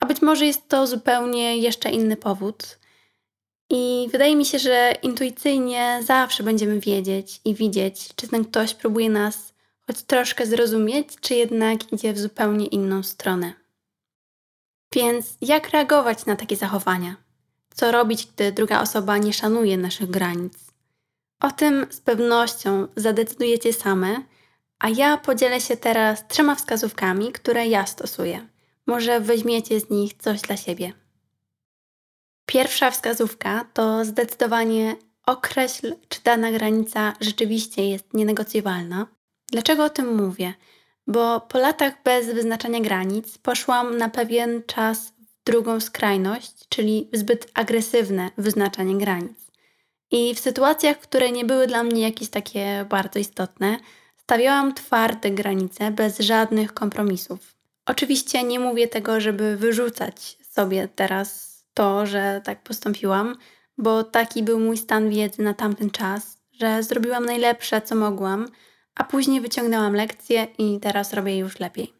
A 0.00 0.06
być 0.06 0.22
może 0.22 0.46
jest 0.46 0.68
to 0.68 0.86
zupełnie 0.86 1.56
jeszcze 1.56 1.90
inny 1.90 2.16
powód. 2.16 2.78
I 3.70 4.08
wydaje 4.12 4.36
mi 4.36 4.44
się, 4.44 4.58
że 4.58 4.94
intuicyjnie 5.02 6.00
zawsze 6.02 6.42
będziemy 6.42 6.80
wiedzieć 6.80 7.40
i 7.44 7.54
widzieć, 7.54 8.08
czy 8.16 8.28
ten 8.28 8.44
ktoś 8.44 8.74
próbuje 8.74 9.10
nas 9.10 9.54
choć 9.86 10.02
troszkę 10.02 10.46
zrozumieć, 10.46 11.08
czy 11.20 11.34
jednak 11.34 11.92
idzie 11.92 12.12
w 12.12 12.18
zupełnie 12.18 12.66
inną 12.66 13.02
stronę. 13.02 13.52
Więc 14.94 15.36
jak 15.40 15.70
reagować 15.70 16.26
na 16.26 16.36
takie 16.36 16.56
zachowania? 16.56 17.16
Co 17.74 17.92
robić, 17.92 18.26
gdy 18.26 18.52
druga 18.52 18.82
osoba 18.82 19.18
nie 19.18 19.32
szanuje 19.32 19.76
naszych 19.76 20.10
granic? 20.10 20.54
O 21.40 21.50
tym 21.50 21.86
z 21.90 22.00
pewnością 22.00 22.88
zadecydujecie 22.96 23.72
same, 23.72 24.22
a 24.78 24.88
ja 24.88 25.16
podzielę 25.16 25.60
się 25.60 25.76
teraz 25.76 26.28
trzema 26.28 26.54
wskazówkami, 26.54 27.32
które 27.32 27.66
ja 27.66 27.86
stosuję. 27.86 28.48
Może 28.86 29.20
weźmiecie 29.20 29.80
z 29.80 29.90
nich 29.90 30.14
coś 30.14 30.40
dla 30.40 30.56
siebie. 30.56 31.03
Pierwsza 32.46 32.90
wskazówka 32.90 33.64
to 33.74 34.04
zdecydowanie 34.04 34.96
określ, 35.26 35.94
czy 36.08 36.20
dana 36.22 36.52
granica 36.52 37.12
rzeczywiście 37.20 37.88
jest 37.88 38.14
nienegocjowalna. 38.14 39.06
Dlaczego 39.52 39.84
o 39.84 39.90
tym 39.90 40.16
mówię? 40.16 40.54
Bo 41.06 41.40
po 41.40 41.58
latach 41.58 41.94
bez 42.04 42.26
wyznaczania 42.26 42.80
granic 42.80 43.38
poszłam 43.38 43.98
na 43.98 44.08
pewien 44.08 44.62
czas 44.66 45.08
w 45.08 45.44
drugą 45.46 45.80
skrajność, 45.80 46.68
czyli 46.68 47.08
zbyt 47.12 47.50
agresywne 47.54 48.30
wyznaczanie 48.38 48.98
granic. 48.98 49.44
I 50.10 50.34
w 50.34 50.40
sytuacjach, 50.40 50.98
które 50.98 51.30
nie 51.30 51.44
były 51.44 51.66
dla 51.66 51.82
mnie 51.82 52.02
jakieś 52.02 52.28
takie 52.28 52.86
bardzo 52.88 53.18
istotne, 53.18 53.78
stawiałam 54.16 54.74
twarde 54.74 55.30
granice 55.30 55.90
bez 55.90 56.18
żadnych 56.18 56.74
kompromisów. 56.74 57.54
Oczywiście 57.86 58.42
nie 58.42 58.60
mówię 58.60 58.88
tego, 58.88 59.20
żeby 59.20 59.56
wyrzucać 59.56 60.38
sobie 60.50 60.88
teraz 60.88 61.53
to, 61.74 62.06
że 62.06 62.40
tak 62.44 62.62
postąpiłam, 62.62 63.36
bo 63.78 64.04
taki 64.04 64.42
był 64.42 64.60
mój 64.60 64.76
stan 64.76 65.10
wiedzy 65.10 65.42
na 65.42 65.54
tamten 65.54 65.90
czas, 65.90 66.38
że 66.52 66.82
zrobiłam 66.82 67.24
najlepsze, 67.24 67.80
co 67.80 67.94
mogłam, 67.94 68.48
a 68.94 69.04
później 69.04 69.40
wyciągnęłam 69.40 69.94
lekcję 69.94 70.46
i 70.58 70.80
teraz 70.80 71.12
robię 71.12 71.38
już 71.38 71.60
lepiej. 71.60 71.94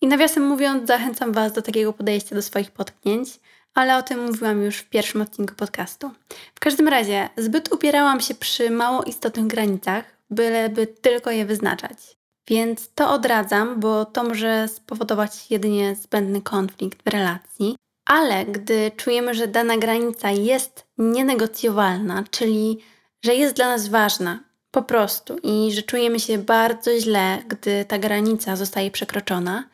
I 0.00 0.06
nawiasem 0.06 0.46
mówiąc, 0.46 0.88
zachęcam 0.88 1.32
Was 1.32 1.52
do 1.52 1.62
takiego 1.62 1.92
podejścia 1.92 2.34
do 2.34 2.42
swoich 2.42 2.70
potknięć, 2.70 3.28
ale 3.74 3.98
o 3.98 4.02
tym 4.02 4.24
mówiłam 4.24 4.62
już 4.62 4.76
w 4.76 4.88
pierwszym 4.88 5.20
odcinku 5.20 5.54
podcastu. 5.54 6.10
W 6.54 6.60
każdym 6.60 6.88
razie, 6.88 7.28
zbyt 7.36 7.72
upierałam 7.72 8.20
się 8.20 8.34
przy 8.34 8.70
mało 8.70 9.02
istotnych 9.02 9.46
granicach, 9.46 10.04
byleby 10.30 10.86
tylko 10.86 11.30
je 11.30 11.44
wyznaczać. 11.44 12.18
Więc 12.48 12.94
to 12.94 13.10
odradzam, 13.10 13.80
bo 13.80 14.04
to 14.04 14.24
może 14.24 14.68
spowodować 14.68 15.50
jedynie 15.50 15.94
zbędny 15.94 16.42
konflikt 16.42 17.02
w 17.02 17.06
relacji. 17.06 17.76
Ale 18.08 18.44
gdy 18.44 18.90
czujemy, 18.96 19.34
że 19.34 19.48
dana 19.48 19.78
granica 19.78 20.30
jest 20.30 20.86
nienegocjowalna, 20.98 22.24
czyli 22.30 22.78
że 23.24 23.34
jest 23.34 23.54
dla 23.54 23.68
nas 23.68 23.88
ważna 23.88 24.44
po 24.70 24.82
prostu 24.82 25.38
i 25.42 25.72
że 25.72 25.82
czujemy 25.82 26.20
się 26.20 26.38
bardzo 26.38 27.00
źle, 27.00 27.38
gdy 27.48 27.84
ta 27.84 27.98
granica 27.98 28.56
zostaje 28.56 28.90
przekroczona, 28.90 29.64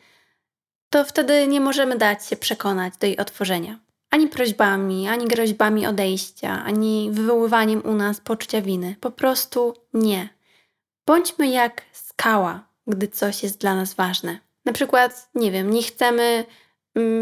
to 0.90 1.04
wtedy 1.04 1.46
nie 1.46 1.60
możemy 1.60 1.98
dać 1.98 2.26
się 2.26 2.36
przekonać 2.36 2.96
do 2.96 3.06
jej 3.06 3.16
otworzenia. 3.16 3.78
Ani 4.10 4.28
prośbami, 4.28 5.08
ani 5.08 5.26
groźbami 5.26 5.86
odejścia, 5.86 6.62
ani 6.64 7.10
wywoływaniem 7.12 7.82
u 7.84 7.94
nas 7.94 8.20
poczucia 8.20 8.60
winy. 8.60 8.96
Po 9.00 9.10
prostu 9.10 9.74
nie. 9.94 10.28
Bądźmy 11.06 11.48
jak 11.48 11.82
skała, 11.92 12.68
gdy 12.86 13.08
coś 13.08 13.42
jest 13.42 13.58
dla 13.58 13.74
nas 13.74 13.94
ważne. 13.94 14.38
Na 14.64 14.72
przykład, 14.72 15.30
nie 15.34 15.50
wiem, 15.50 15.70
nie 15.70 15.82
chcemy 15.82 16.44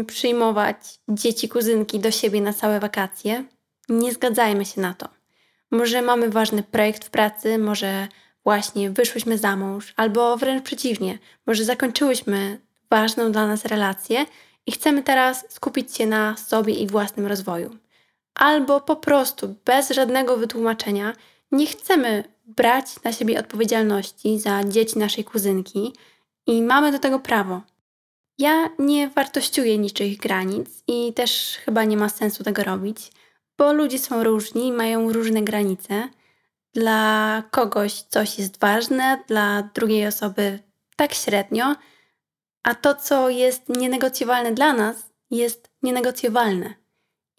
przyjmować 0.07 0.77
dzieci 1.09 1.49
kuzynki 1.49 1.99
do 1.99 2.11
siebie 2.11 2.41
na 2.41 2.53
całe 2.53 2.79
wakacje. 2.79 3.43
Nie 3.89 4.13
zgadzajmy 4.13 4.65
się 4.65 4.81
na 4.81 4.93
to. 4.93 5.07
Może 5.71 6.01
mamy 6.01 6.29
ważny 6.29 6.63
projekt 6.63 7.05
w 7.05 7.09
pracy, 7.09 7.57
może 7.57 8.07
właśnie 8.43 8.91
wyszłyśmy 8.91 9.37
za 9.37 9.55
mąż, 9.55 9.93
albo 9.97 10.37
wręcz 10.37 10.63
przeciwnie, 10.63 11.19
może 11.45 11.63
zakończyłyśmy 11.63 12.59
ważną 12.89 13.31
dla 13.31 13.47
nas 13.47 13.65
relację 13.65 14.25
i 14.65 14.71
chcemy 14.71 15.03
teraz 15.03 15.45
skupić 15.49 15.95
się 15.95 16.05
na 16.05 16.37
sobie 16.37 16.73
i 16.73 16.87
własnym 16.87 17.27
rozwoju. 17.27 17.77
Albo 18.35 18.81
po 18.81 18.95
prostu 18.95 19.55
bez 19.65 19.89
żadnego 19.89 20.37
wytłumaczenia 20.37 21.13
nie 21.51 21.67
chcemy 21.67 22.23
brać 22.45 22.85
na 23.03 23.13
siebie 23.13 23.39
odpowiedzialności 23.39 24.39
za 24.39 24.63
dzieci 24.63 24.99
naszej 24.99 25.23
kuzynki 25.23 25.93
i 26.47 26.61
mamy 26.61 26.91
do 26.91 26.99
tego 26.99 27.19
prawo. 27.19 27.61
Ja 28.37 28.69
nie 28.79 29.09
wartościuję 29.09 29.77
niczych 29.77 30.17
granic 30.17 30.83
i 30.87 31.13
też 31.13 31.57
chyba 31.65 31.83
nie 31.83 31.97
ma 31.97 32.09
sensu 32.09 32.43
tego 32.43 32.63
robić, 32.63 33.11
bo 33.57 33.73
ludzie 33.73 33.99
są 33.99 34.23
różni 34.23 34.71
mają 34.71 35.13
różne 35.13 35.41
granice. 35.41 36.09
Dla 36.73 37.43
kogoś 37.51 37.93
coś 37.93 38.39
jest 38.39 38.59
ważne, 38.59 39.23
dla 39.27 39.69
drugiej 39.73 40.07
osoby 40.07 40.59
tak 40.95 41.13
średnio, 41.13 41.75
a 42.63 42.75
to, 42.75 42.95
co 42.95 43.29
jest 43.29 43.69
nienegocjowalne 43.69 44.51
dla 44.51 44.73
nas, 44.73 44.95
jest 45.31 45.69
nienegocjowalne. 45.83 46.73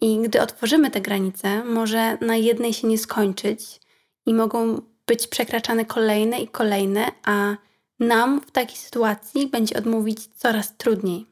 I 0.01 0.19
gdy 0.21 0.41
otworzymy 0.41 0.91
te 0.91 1.01
granice, 1.01 1.63
może 1.63 2.17
na 2.21 2.35
jednej 2.35 2.73
się 2.73 2.87
nie 2.87 2.97
skończyć 2.97 3.79
i 4.25 4.33
mogą 4.33 4.81
być 5.07 5.27
przekraczane 5.27 5.85
kolejne 5.85 6.39
i 6.39 6.47
kolejne, 6.47 7.11
a 7.23 7.55
nam 7.99 8.41
w 8.41 8.51
takiej 8.51 8.77
sytuacji 8.77 9.47
będzie 9.47 9.77
odmówić 9.77 10.27
coraz 10.27 10.77
trudniej. 10.77 11.25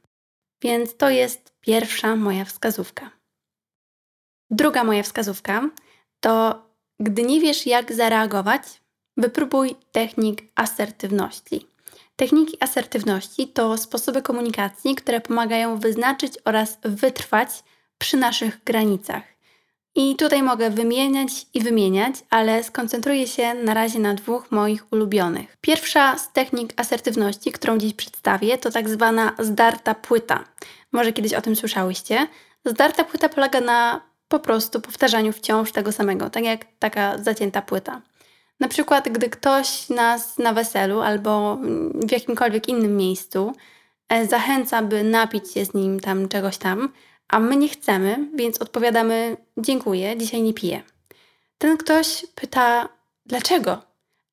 Więc 0.62 0.98
to 0.98 1.10
jest 1.10 1.54
pierwsza 1.62 2.16
moja 2.16 2.46
wskazówka. 2.46 3.12
Druga 4.50 4.84
moja 4.84 5.04
wskazówka 5.04 5.70
to, 6.20 6.66
gdy 7.00 7.24
nie 7.24 7.42
wiesz, 7.42 7.66
jak 7.66 7.94
zareagować, 7.94 8.62
wypróbuj 9.18 9.76
technik 9.92 10.42
asertywności. 10.56 11.68
Techniki 12.16 12.58
asertywności 12.60 13.48
to 13.48 13.78
sposoby 13.78 14.22
komunikacji, 14.22 14.96
które 14.96 15.22
pomagają 15.22 15.80
wyznaczyć 15.80 16.34
oraz 16.46 16.78
wytrwać 16.84 17.64
przy 17.98 18.18
naszych 18.18 18.64
granicach. 18.64 19.33
I 19.96 20.16
tutaj 20.16 20.44
mogę 20.44 20.70
wymieniać 20.70 21.46
i 21.54 21.62
wymieniać, 21.62 22.16
ale 22.30 22.64
skoncentruję 22.64 23.28
się 23.28 23.54
na 23.54 23.74
razie 23.74 24.00
na 24.00 24.14
dwóch 24.14 24.52
moich 24.52 24.94
ulubionych. 24.94 25.58
Pierwsza 25.62 26.18
z 26.18 26.32
technik 26.32 26.74
asertywności, 26.78 27.52
którą 27.52 27.78
dziś 27.78 27.94
przedstawię, 27.94 28.58
to 28.58 28.72
tak 28.72 28.90
zwana 28.90 29.36
zdarta 29.40 29.96
płyta. 29.96 30.44
Może 30.92 31.14
kiedyś 31.14 31.34
o 31.34 31.42
tym 31.42 31.56
słyszałyście. 31.56 32.28
Zdarta 32.66 33.04
płyta 33.04 33.30
polega 33.30 33.62
na 33.62 34.02
po 34.28 34.40
prostu 34.40 34.82
powtarzaniu 34.82 35.34
wciąż 35.34 35.72
tego 35.72 35.92
samego, 35.92 36.30
tak 36.30 36.44
jak 36.44 36.66
taka 36.80 37.18
zacięta 37.18 37.62
płyta. 37.62 38.02
Na 38.60 38.68
przykład, 38.68 39.10
gdy 39.10 39.30
ktoś 39.30 39.90
nas 39.90 40.38
na 40.38 40.54
weselu 40.54 41.02
albo 41.02 41.58
w 41.94 42.12
jakimkolwiek 42.12 42.70
innym 42.70 42.98
miejscu 42.98 43.54
e, 44.10 44.28
zachęca, 44.28 44.82
by 44.82 45.04
napić 45.04 45.52
się 45.52 45.66
z 45.66 45.74
nim 45.74 46.00
tam 46.00 46.28
czegoś 46.28 46.58
tam, 46.58 46.90
a 47.28 47.40
my 47.40 47.56
nie 47.56 47.70
chcemy, 47.70 48.30
więc 48.36 48.62
odpowiadamy: 48.62 49.38
Dziękuję, 49.58 50.18
dzisiaj 50.18 50.42
nie 50.42 50.54
piję. 50.54 50.82
Ten 51.58 51.78
ktoś 51.78 52.26
pyta: 52.36 52.90
Dlaczego? 53.26 53.82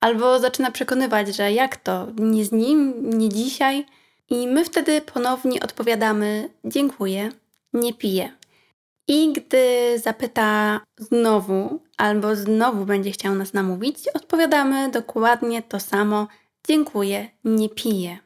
Albo 0.01 0.39
zaczyna 0.39 0.71
przekonywać, 0.71 1.37
że 1.37 1.53
jak 1.53 1.77
to, 1.77 2.07
nie 2.19 2.45
z 2.45 2.53
nim, 2.53 3.11
nie 3.19 3.29
dzisiaj. 3.29 3.87
I 4.31 4.47
my 4.47 4.65
wtedy 4.65 5.01
ponownie 5.01 5.61
odpowiadamy: 5.63 6.49
Dziękuję, 6.65 7.33
nie 7.73 7.95
piję. 7.95 8.33
I 9.09 9.33
gdy 9.33 9.99
zapyta 9.99 10.81
znowu, 10.99 11.81
albo 11.97 12.37
znowu 12.37 12.85
będzie 12.85 13.11
chciał 13.11 13.35
nas 13.35 13.53
namówić, 13.53 14.09
odpowiadamy 14.09 14.91
dokładnie 14.91 15.63
to 15.63 15.81
samo: 15.81 16.29
Dziękuję, 16.69 17.29
nie 17.45 17.69
piję. 17.69 18.19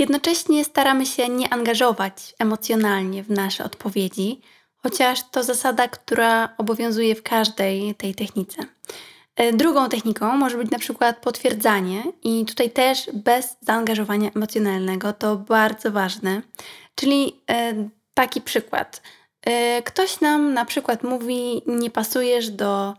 Jednocześnie 0.00 0.64
staramy 0.64 1.06
się 1.06 1.28
nie 1.28 1.52
angażować 1.52 2.34
emocjonalnie 2.38 3.22
w 3.22 3.30
nasze 3.30 3.64
odpowiedzi, 3.64 4.40
chociaż 4.76 5.30
to 5.30 5.44
zasada, 5.44 5.88
która 5.88 6.54
obowiązuje 6.58 7.14
w 7.14 7.22
każdej 7.22 7.94
tej 7.94 8.14
technice. 8.14 8.62
E, 9.36 9.52
drugą 9.52 9.88
techniką 9.88 10.36
może 10.36 10.56
być 10.56 10.70
na 10.70 10.78
przykład 10.78 11.16
potwierdzanie, 11.16 12.02
i 12.22 12.44
tutaj 12.44 12.70
też 12.70 13.10
bez 13.14 13.56
zaangażowania 13.60 14.30
emocjonalnego 14.36 15.12
to 15.12 15.36
bardzo 15.36 15.90
ważne. 15.90 16.42
Czyli 16.94 17.40
e, 17.50 17.88
taki 18.14 18.40
przykład. 18.40 19.02
E, 19.42 19.82
ktoś 19.82 20.20
nam 20.20 20.54
na 20.54 20.64
przykład 20.64 21.02
mówi: 21.02 21.62
Nie 21.66 21.90
pasujesz 21.90 22.50
do 22.50 22.94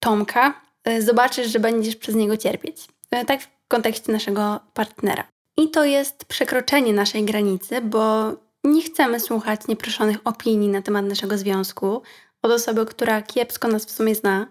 Tomka, 0.00 0.60
zobaczysz, 0.98 1.46
że 1.48 1.60
będziesz 1.60 1.96
przez 1.96 2.14
niego 2.14 2.36
cierpieć. 2.36 2.88
Tak 3.26 3.42
w 3.42 3.48
kontekście 3.68 4.12
naszego 4.12 4.60
partnera. 4.74 5.33
I 5.56 5.70
to 5.70 5.84
jest 5.84 6.24
przekroczenie 6.24 6.92
naszej 6.92 7.24
granicy, 7.24 7.80
bo 7.80 8.32
nie 8.64 8.82
chcemy 8.82 9.20
słuchać 9.20 9.66
nieproszonych 9.68 10.18
opinii 10.24 10.68
na 10.68 10.82
temat 10.82 11.04
naszego 11.04 11.38
związku 11.38 12.02
od 12.42 12.50
osoby, 12.50 12.86
która 12.86 13.22
kiepsko 13.22 13.68
nas 13.68 13.84
w 13.84 13.90
sumie 13.90 14.14
zna. 14.14 14.46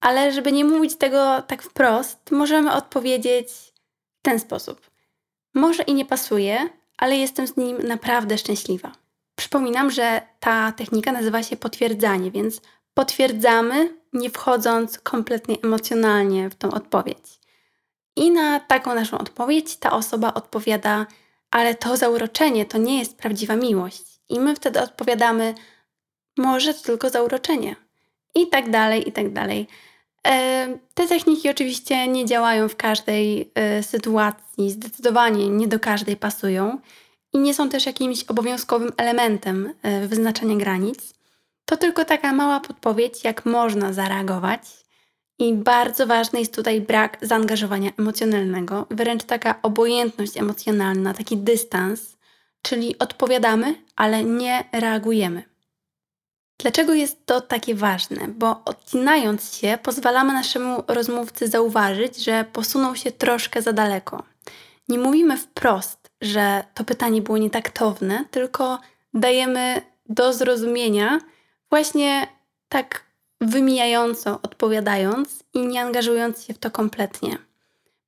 Ale 0.00 0.32
żeby 0.32 0.52
nie 0.52 0.64
mówić 0.64 0.96
tego 0.96 1.42
tak 1.42 1.62
wprost, 1.62 2.30
możemy 2.30 2.72
odpowiedzieć 2.72 3.48
w 4.18 4.22
ten 4.22 4.40
sposób. 4.40 4.90
Może 5.54 5.82
i 5.82 5.94
nie 5.94 6.04
pasuje, 6.04 6.68
ale 6.98 7.16
jestem 7.16 7.46
z 7.46 7.56
nim 7.56 7.78
naprawdę 7.78 8.38
szczęśliwa. 8.38 8.92
Przypominam, 9.36 9.90
że 9.90 10.22
ta 10.40 10.72
technika 10.72 11.12
nazywa 11.12 11.42
się 11.42 11.56
potwierdzanie, 11.56 12.30
więc 12.30 12.60
potwierdzamy, 12.94 13.96
nie 14.12 14.30
wchodząc 14.30 14.98
kompletnie 14.98 15.56
emocjonalnie 15.64 16.50
w 16.50 16.54
tą 16.54 16.70
odpowiedź. 16.70 17.41
I 18.16 18.30
na 18.30 18.60
taką 18.60 18.94
naszą 18.94 19.18
odpowiedź 19.18 19.76
ta 19.76 19.92
osoba 19.92 20.34
odpowiada: 20.34 21.06
Ale 21.50 21.74
to 21.74 21.96
zauroczenie 21.96 22.66
to 22.66 22.78
nie 22.78 22.98
jest 22.98 23.16
prawdziwa 23.16 23.56
miłość. 23.56 24.02
I 24.28 24.40
my 24.40 24.56
wtedy 24.56 24.80
odpowiadamy: 24.80 25.54
Może 26.38 26.74
to 26.74 26.82
tylko 26.82 27.10
zauroczenie. 27.10 27.76
I 28.34 28.48
tak 28.48 28.70
dalej, 28.70 29.08
i 29.08 29.12
tak 29.12 29.32
dalej. 29.32 29.68
E, 30.26 30.78
te 30.94 31.06
techniki 31.08 31.50
oczywiście 31.50 32.08
nie 32.08 32.26
działają 32.26 32.68
w 32.68 32.76
każdej 32.76 33.52
e, 33.54 33.82
sytuacji, 33.82 34.70
zdecydowanie 34.70 35.48
nie 35.48 35.68
do 35.68 35.80
każdej 35.80 36.16
pasują 36.16 36.78
i 37.32 37.38
nie 37.38 37.54
są 37.54 37.68
też 37.68 37.86
jakimś 37.86 38.24
obowiązkowym 38.24 38.92
elementem 38.96 39.74
e, 39.82 40.06
wyznaczania 40.06 40.56
granic. 40.56 41.14
To 41.64 41.76
tylko 41.76 42.04
taka 42.04 42.32
mała 42.32 42.60
podpowiedź, 42.60 43.24
jak 43.24 43.46
można 43.46 43.92
zareagować. 43.92 44.60
I 45.42 45.54
bardzo 45.54 46.06
ważny 46.06 46.40
jest 46.40 46.54
tutaj 46.54 46.80
brak 46.80 47.18
zaangażowania 47.22 47.90
emocjonalnego, 47.98 48.86
wręcz 48.90 49.24
taka 49.24 49.62
obojętność 49.62 50.36
emocjonalna, 50.36 51.14
taki 51.14 51.36
dystans, 51.36 52.16
czyli 52.62 52.98
odpowiadamy, 52.98 53.74
ale 53.96 54.24
nie 54.24 54.64
reagujemy. 54.72 55.42
Dlaczego 56.58 56.94
jest 56.94 57.26
to 57.26 57.40
takie 57.40 57.74
ważne? 57.74 58.28
Bo 58.28 58.62
odcinając 58.64 59.54
się, 59.54 59.78
pozwalamy 59.82 60.32
naszemu 60.32 60.82
rozmówcy 60.88 61.48
zauważyć, 61.48 62.24
że 62.24 62.44
posunął 62.52 62.96
się 62.96 63.12
troszkę 63.12 63.62
za 63.62 63.72
daleko. 63.72 64.22
Nie 64.88 64.98
mówimy 64.98 65.36
wprost, 65.36 66.10
że 66.20 66.64
to 66.74 66.84
pytanie 66.84 67.22
było 67.22 67.38
nietaktowne, 67.38 68.24
tylko 68.30 68.78
dajemy 69.14 69.82
do 70.08 70.32
zrozumienia, 70.32 71.18
właśnie 71.70 72.26
tak 72.68 73.11
wymijająco 73.52 74.38
odpowiadając 74.42 75.44
i 75.54 75.66
nie 75.66 75.82
angażując 75.82 76.44
się 76.44 76.54
w 76.54 76.58
to 76.58 76.70
kompletnie. 76.70 77.38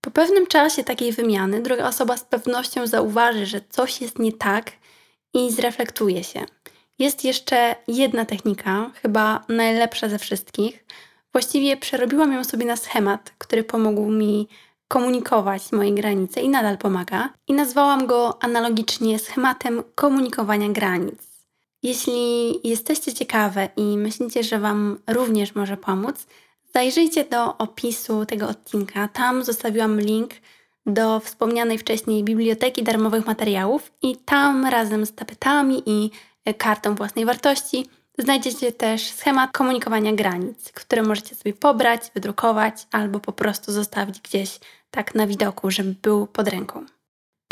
Po 0.00 0.10
pewnym 0.10 0.46
czasie 0.46 0.84
takiej 0.84 1.12
wymiany 1.12 1.62
druga 1.62 1.88
osoba 1.88 2.16
z 2.16 2.24
pewnością 2.24 2.86
zauważy, 2.86 3.46
że 3.46 3.60
coś 3.70 4.00
jest 4.00 4.18
nie 4.18 4.32
tak 4.32 4.72
i 5.34 5.52
zreflektuje 5.52 6.24
się. 6.24 6.44
Jest 6.98 7.24
jeszcze 7.24 7.76
jedna 7.88 8.24
technika, 8.24 8.90
chyba 9.02 9.44
najlepsza 9.48 10.08
ze 10.08 10.18
wszystkich. 10.18 10.84
Właściwie 11.32 11.76
przerobiłam 11.76 12.32
ją 12.32 12.44
sobie 12.44 12.66
na 12.66 12.76
schemat, 12.76 13.32
który 13.38 13.64
pomógł 13.64 14.10
mi 14.10 14.48
komunikować 14.88 15.72
moje 15.72 15.92
granice 15.92 16.40
i 16.40 16.48
nadal 16.48 16.78
pomaga, 16.78 17.28
i 17.48 17.52
nazwałam 17.52 18.06
go 18.06 18.42
analogicznie 18.42 19.18
schematem 19.18 19.82
komunikowania 19.94 20.68
granic. 20.68 21.33
Jeśli 21.84 22.60
jesteście 22.68 23.14
ciekawe 23.14 23.68
i 23.76 23.82
myślicie, 23.82 24.42
że 24.42 24.58
Wam 24.58 24.98
również 25.06 25.54
może 25.54 25.76
pomóc, 25.76 26.26
zajrzyjcie 26.74 27.24
do 27.24 27.58
opisu 27.58 28.26
tego 28.26 28.48
odcinka. 28.48 29.08
Tam 29.08 29.44
zostawiłam 29.44 30.00
link 30.00 30.30
do 30.86 31.20
wspomnianej 31.20 31.78
wcześniej 31.78 32.24
biblioteki 32.24 32.82
darmowych 32.82 33.26
materiałów 33.26 33.92
i 34.02 34.16
tam 34.16 34.66
razem 34.66 35.06
z 35.06 35.14
tapetami 35.14 35.82
i 35.86 36.10
kartą 36.58 36.94
własnej 36.94 37.24
wartości 37.24 37.86
znajdziecie 38.18 38.72
też 38.72 39.10
schemat 39.10 39.52
komunikowania 39.52 40.12
granic, 40.12 40.72
który 40.72 41.02
możecie 41.02 41.34
sobie 41.34 41.52
pobrać, 41.52 42.10
wydrukować 42.14 42.86
albo 42.92 43.20
po 43.20 43.32
prostu 43.32 43.72
zostawić 43.72 44.20
gdzieś 44.20 44.60
tak 44.90 45.14
na 45.14 45.26
widoku, 45.26 45.70
żeby 45.70 45.94
był 46.02 46.26
pod 46.26 46.48
ręką. 46.48 46.86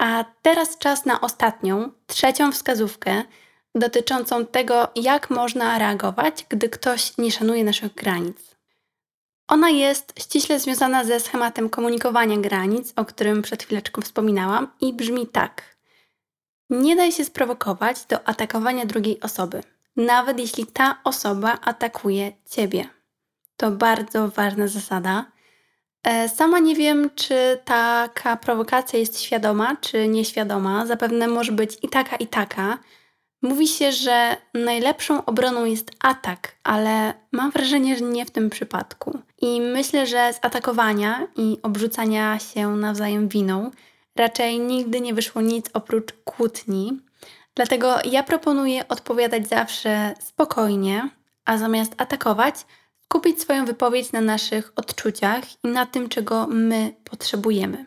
A 0.01 0.25
teraz 0.43 0.79
czas 0.79 1.05
na 1.05 1.21
ostatnią, 1.21 1.91
trzecią 2.07 2.53
wskazówkę, 2.53 3.23
dotyczącą 3.75 4.47
tego, 4.47 4.89
jak 4.97 5.31
można 5.31 5.79
reagować, 5.79 6.47
gdy 6.49 6.69
ktoś 6.69 7.19
nie 7.19 7.33
szanuje 7.33 7.65
naszych 7.65 7.95
granic. 7.95 8.37
Ona 9.49 9.71
jest 9.71 10.13
ściśle 10.21 10.61
związana 10.61 11.05
ze 11.05 11.21
schematem 11.21 11.71
komunikowania 11.71 12.37
granic, 12.37 12.93
o 12.97 13.05
którym 13.05 13.43
przed 13.43 13.63
chwileczką 13.63 14.03
wspominałam, 14.03 14.69
i 14.81 14.93
brzmi 14.93 15.27
tak. 15.27 15.77
Nie 16.71 16.97
daj 16.97 17.13
się 17.13 17.25
sprowokować 17.25 18.05
do 18.05 18.29
atakowania 18.29 18.87
drugiej 18.87 19.21
osoby, 19.21 19.63
nawet 19.97 20.39
jeśli 20.39 20.67
ta 20.67 20.99
osoba 21.05 21.59
atakuje 21.61 22.33
ciebie. 22.51 22.89
To 23.57 23.71
bardzo 23.71 24.29
ważna 24.29 24.69
zasada. 24.69 25.25
E, 26.05 26.29
sama 26.29 26.59
nie 26.59 26.77
wiem, 26.77 27.11
czy 27.15 27.59
taka 27.65 28.37
prowokacja 28.37 28.99
jest 28.99 29.21
świadoma, 29.21 29.77
czy 29.77 30.09
nieświadoma. 30.09 30.87
Zapewne 30.87 31.29
może 31.29 31.53
być 31.53 31.79
i 31.83 31.89
taka, 31.89 32.17
i 32.17 32.27
taka 32.27 32.79
Mówi 33.43 33.69
się, 33.69 33.93
że 33.93 34.37
najlepszą 34.55 35.25
obroną 35.25 35.65
jest 35.65 35.91
atak, 36.01 36.55
ale 36.65 37.15
mam 37.33 37.51
wrażenie, 37.51 37.97
że 37.97 38.05
nie 38.05 38.27
w 38.27 38.31
tym 38.31 38.51
przypadku. 38.51 39.19
I 39.41 39.61
myślę, 39.61 40.07
że 40.07 40.33
z 40.33 40.39
atakowania 40.43 41.27
i 41.37 41.59
obrzucania 41.63 42.39
się 42.39 42.77
nawzajem 42.77 43.29
winą 43.29 43.71
raczej 44.17 44.61
nigdy 44.61 45.01
nie 45.01 45.15
wyszło 45.15 45.43
nic 45.43 45.67
oprócz 45.73 46.13
kłótni. 46.25 47.01
Dlatego 47.55 47.97
ja 48.05 48.23
proponuję 48.23 48.89
odpowiadać 48.89 49.49
zawsze 49.49 50.15
spokojnie, 50.21 51.09
a 51.45 51.59
zamiast 51.59 51.95
atakować, 51.97 52.55
skupić 53.05 53.41
swoją 53.41 53.65
wypowiedź 53.65 54.13
na 54.13 54.21
naszych 54.21 54.73
odczuciach 54.77 55.45
i 55.65 55.69
na 55.69 55.87
tym, 55.87 56.09
czego 56.09 56.47
my 56.47 56.95
potrzebujemy. 57.05 57.87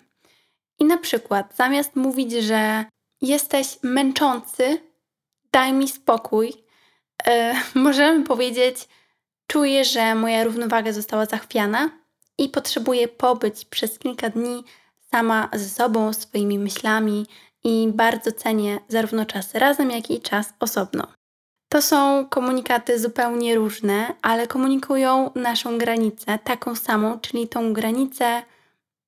I 0.79 0.85
na 0.85 0.97
przykład, 0.97 1.55
zamiast 1.55 1.95
mówić, 1.95 2.31
że 2.31 2.85
jesteś 3.21 3.77
męczący, 3.83 4.77
daj 5.55 5.73
mi 5.73 5.87
spokój. 5.87 6.53
E, 7.27 7.55
możemy 7.75 8.23
powiedzieć, 8.23 8.87
czuję, 9.47 9.85
że 9.85 10.15
moja 10.15 10.43
równowaga 10.43 10.91
została 10.93 11.25
zachwiana 11.25 11.89
i 12.37 12.49
potrzebuję 12.49 13.07
pobyć 13.07 13.65
przez 13.65 13.99
kilka 13.99 14.29
dni 14.29 14.63
sama 15.11 15.49
ze 15.53 15.69
sobą, 15.69 16.13
swoimi 16.13 16.59
myślami 16.59 17.25
i 17.63 17.89
bardzo 17.93 18.31
cenię 18.31 18.79
zarówno 18.87 19.25
czas 19.25 19.55
razem, 19.55 19.91
jak 19.91 20.11
i 20.11 20.21
czas 20.21 20.53
osobno. 20.59 21.07
To 21.69 21.81
są 21.81 22.25
komunikaty 22.29 22.99
zupełnie 22.99 23.55
różne, 23.55 24.15
ale 24.21 24.47
komunikują 24.47 25.31
naszą 25.35 25.77
granicę 25.77 26.39
taką 26.43 26.75
samą, 26.75 27.19
czyli 27.19 27.47
tą 27.47 27.73
granicę 27.73 28.43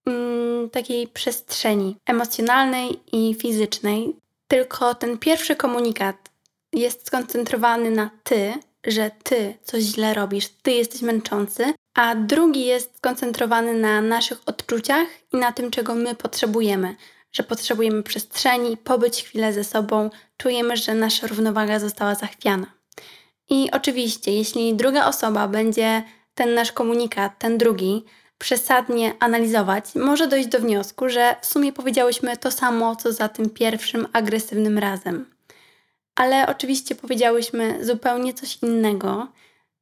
mm, 0.05 0.69
takiej 0.69 1.07
przestrzeni 1.07 1.97
emocjonalnej 2.05 2.99
i 3.11 3.35
fizycznej. 3.35 4.15
Tylko 4.47 4.95
ten 4.95 5.17
pierwszy 5.17 5.55
komunikat 5.55 6.36
jest 6.73 7.07
skoncentrowany 7.07 7.91
na 7.91 8.09
ty, 8.23 8.53
że 8.87 9.11
ty 9.23 9.53
coś 9.63 9.83
źle 9.83 10.13
robisz, 10.13 10.47
ty 10.47 10.71
jesteś 10.71 11.01
męczący, 11.01 11.73
a 11.95 12.15
drugi 12.15 12.65
jest 12.65 12.97
skoncentrowany 12.97 13.73
na 13.73 14.01
naszych 14.01 14.41
odczuciach 14.45 15.07
i 15.33 15.37
na 15.37 15.51
tym, 15.51 15.71
czego 15.71 15.95
my 15.95 16.15
potrzebujemy. 16.15 16.95
Że 17.31 17.43
potrzebujemy 17.43 18.03
przestrzeni, 18.03 18.77
pobyć 18.77 19.23
chwilę 19.23 19.53
ze 19.53 19.63
sobą, 19.63 20.09
czujemy, 20.37 20.77
że 20.77 20.93
nasza 20.93 21.27
równowaga 21.27 21.79
została 21.79 22.15
zachwiana. 22.15 22.67
I 23.49 23.71
oczywiście, 23.71 24.33
jeśli 24.33 24.75
druga 24.75 25.05
osoba 25.05 25.47
będzie 25.47 26.03
ten 26.35 26.53
nasz 26.53 26.71
komunikat, 26.71 27.39
ten 27.39 27.57
drugi, 27.57 28.05
przesadnie 28.37 29.13
analizować, 29.19 29.95
może 29.95 30.27
dojść 30.27 30.47
do 30.47 30.59
wniosku, 30.59 31.09
że 31.09 31.35
w 31.41 31.45
sumie 31.45 31.73
powiedziałyśmy 31.73 32.37
to 32.37 32.51
samo, 32.51 32.95
co 32.95 33.11
za 33.13 33.29
tym 33.29 33.49
pierwszym 33.49 34.07
agresywnym 34.13 34.77
razem 34.77 35.36
ale 36.17 36.47
oczywiście 36.47 36.95
powiedziałyśmy 36.95 37.85
zupełnie 37.85 38.33
coś 38.33 38.57
innego. 38.63 39.27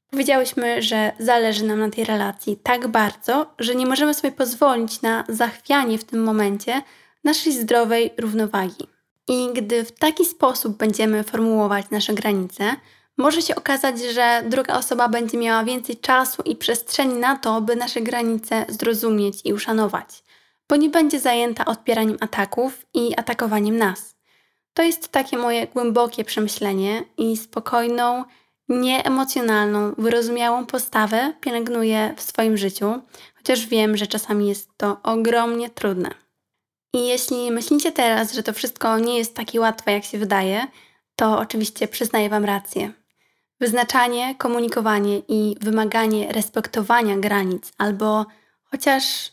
Powiedziałyśmy, 0.09 0.81
że 0.81 1.11
zależy 1.19 1.65
nam 1.65 1.79
na 1.79 1.89
tej 1.89 2.03
relacji 2.03 2.57
tak 2.63 2.87
bardzo, 2.87 3.53
że 3.59 3.75
nie 3.75 3.85
możemy 3.85 4.13
sobie 4.13 4.31
pozwolić 4.31 5.01
na 5.01 5.23
zachwianie 5.29 5.97
w 5.97 6.03
tym 6.03 6.23
momencie 6.23 6.81
naszej 7.23 7.53
zdrowej 7.53 8.13
równowagi. 8.17 8.87
I 9.27 9.49
gdy 9.53 9.83
w 9.83 9.91
taki 9.91 10.25
sposób 10.25 10.77
będziemy 10.77 11.23
formułować 11.23 11.89
nasze 11.91 12.13
granice, 12.13 12.75
może 13.17 13.41
się 13.41 13.55
okazać, 13.55 13.99
że 13.99 14.43
druga 14.49 14.77
osoba 14.77 15.09
będzie 15.09 15.37
miała 15.37 15.63
więcej 15.63 15.97
czasu 15.97 16.41
i 16.41 16.55
przestrzeni 16.55 17.13
na 17.13 17.37
to, 17.37 17.61
by 17.61 17.75
nasze 17.75 18.01
granice 18.01 18.65
zrozumieć 18.69 19.41
i 19.45 19.53
uszanować, 19.53 20.23
bo 20.69 20.75
nie 20.75 20.89
będzie 20.89 21.19
zajęta 21.19 21.65
odpieraniem 21.65 22.17
ataków 22.19 22.85
i 22.93 23.15
atakowaniem 23.17 23.77
nas. 23.77 24.14
To 24.75 24.83
jest 24.83 25.07
takie 25.07 25.37
moje 25.37 25.67
głębokie 25.67 26.23
przemyślenie 26.23 27.03
i 27.17 27.37
spokojną, 27.37 28.23
nieemocjonalną, 28.69 29.93
wyrozumiałą 29.97 30.65
postawę 30.65 31.33
pielęgnuję 31.41 32.13
w 32.17 32.21
swoim 32.21 32.57
życiu, 32.57 33.01
chociaż 33.35 33.65
wiem, 33.65 33.97
że 33.97 34.07
czasami 34.07 34.47
jest 34.47 34.69
to 34.77 34.97
ogromnie 35.03 35.69
trudne. 35.69 36.09
I 36.93 37.07
jeśli 37.07 37.51
myślicie 37.51 37.91
teraz, 37.91 38.33
że 38.33 38.43
to 38.43 38.53
wszystko 38.53 38.99
nie 38.99 39.17
jest 39.17 39.35
takie 39.35 39.59
łatwe, 39.59 39.91
jak 39.91 40.03
się 40.03 40.17
wydaje, 40.17 40.67
to 41.15 41.39
oczywiście 41.39 41.87
przyznaję 41.87 42.29
Wam 42.29 42.45
rację. 42.45 42.91
Wyznaczanie, 43.59 44.35
komunikowanie 44.35 45.21
i 45.27 45.55
wymaganie 45.61 46.31
respektowania 46.31 47.17
granic, 47.17 47.73
albo 47.77 48.25
chociaż 48.63 49.31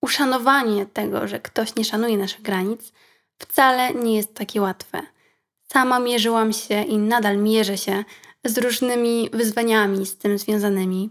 uszanowanie 0.00 0.86
tego, 0.86 1.28
że 1.28 1.40
ktoś 1.40 1.76
nie 1.76 1.84
szanuje 1.84 2.18
naszych 2.18 2.42
granic, 2.42 2.92
wcale 3.38 3.94
nie 3.94 4.16
jest 4.16 4.34
takie 4.34 4.60
łatwe. 4.60 5.02
Sama 5.72 5.98
mierzyłam 5.98 6.52
się 6.52 6.82
i 6.82 6.98
nadal 6.98 7.38
mierzę 7.38 7.78
się 7.78 8.04
z 8.44 8.58
różnymi 8.58 9.30
wyzwaniami 9.32 10.06
z 10.06 10.18
tym 10.18 10.38
związanymi. 10.38 11.10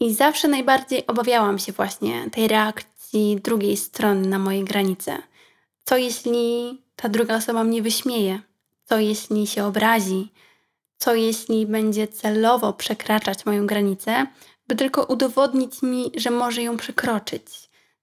I 0.00 0.14
zawsze 0.14 0.48
najbardziej 0.48 1.06
obawiałam 1.06 1.58
się 1.58 1.72
właśnie 1.72 2.30
tej 2.30 2.48
reakcji 2.48 3.40
drugiej 3.44 3.76
strony 3.76 4.28
na 4.28 4.38
moje 4.38 4.64
granice. 4.64 5.22
Co 5.84 5.96
jeśli 5.96 6.78
ta 6.96 7.08
druga 7.08 7.36
osoba 7.36 7.64
mnie 7.64 7.82
wyśmieje? 7.82 8.40
Co 8.84 8.98
jeśli 8.98 9.46
się 9.46 9.64
obrazi? 9.64 10.32
Co 10.98 11.14
jeśli 11.14 11.66
będzie 11.66 12.08
celowo 12.08 12.72
przekraczać 12.72 13.46
moją 13.46 13.66
granicę, 13.66 14.26
by 14.68 14.76
tylko 14.76 15.04
udowodnić 15.04 15.82
mi, 15.82 16.12
że 16.16 16.30
może 16.30 16.62
ją 16.62 16.76
przekroczyć? 16.76 17.44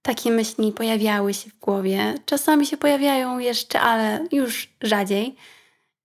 Takie 0.01 0.31
myśli 0.31 0.71
pojawiały 0.71 1.33
się 1.33 1.49
w 1.49 1.59
głowie. 1.59 2.15
Czasami 2.25 2.65
się 2.65 2.77
pojawiają 2.77 3.39
jeszcze, 3.39 3.81
ale 3.81 4.27
już 4.31 4.69
rzadziej. 4.81 5.35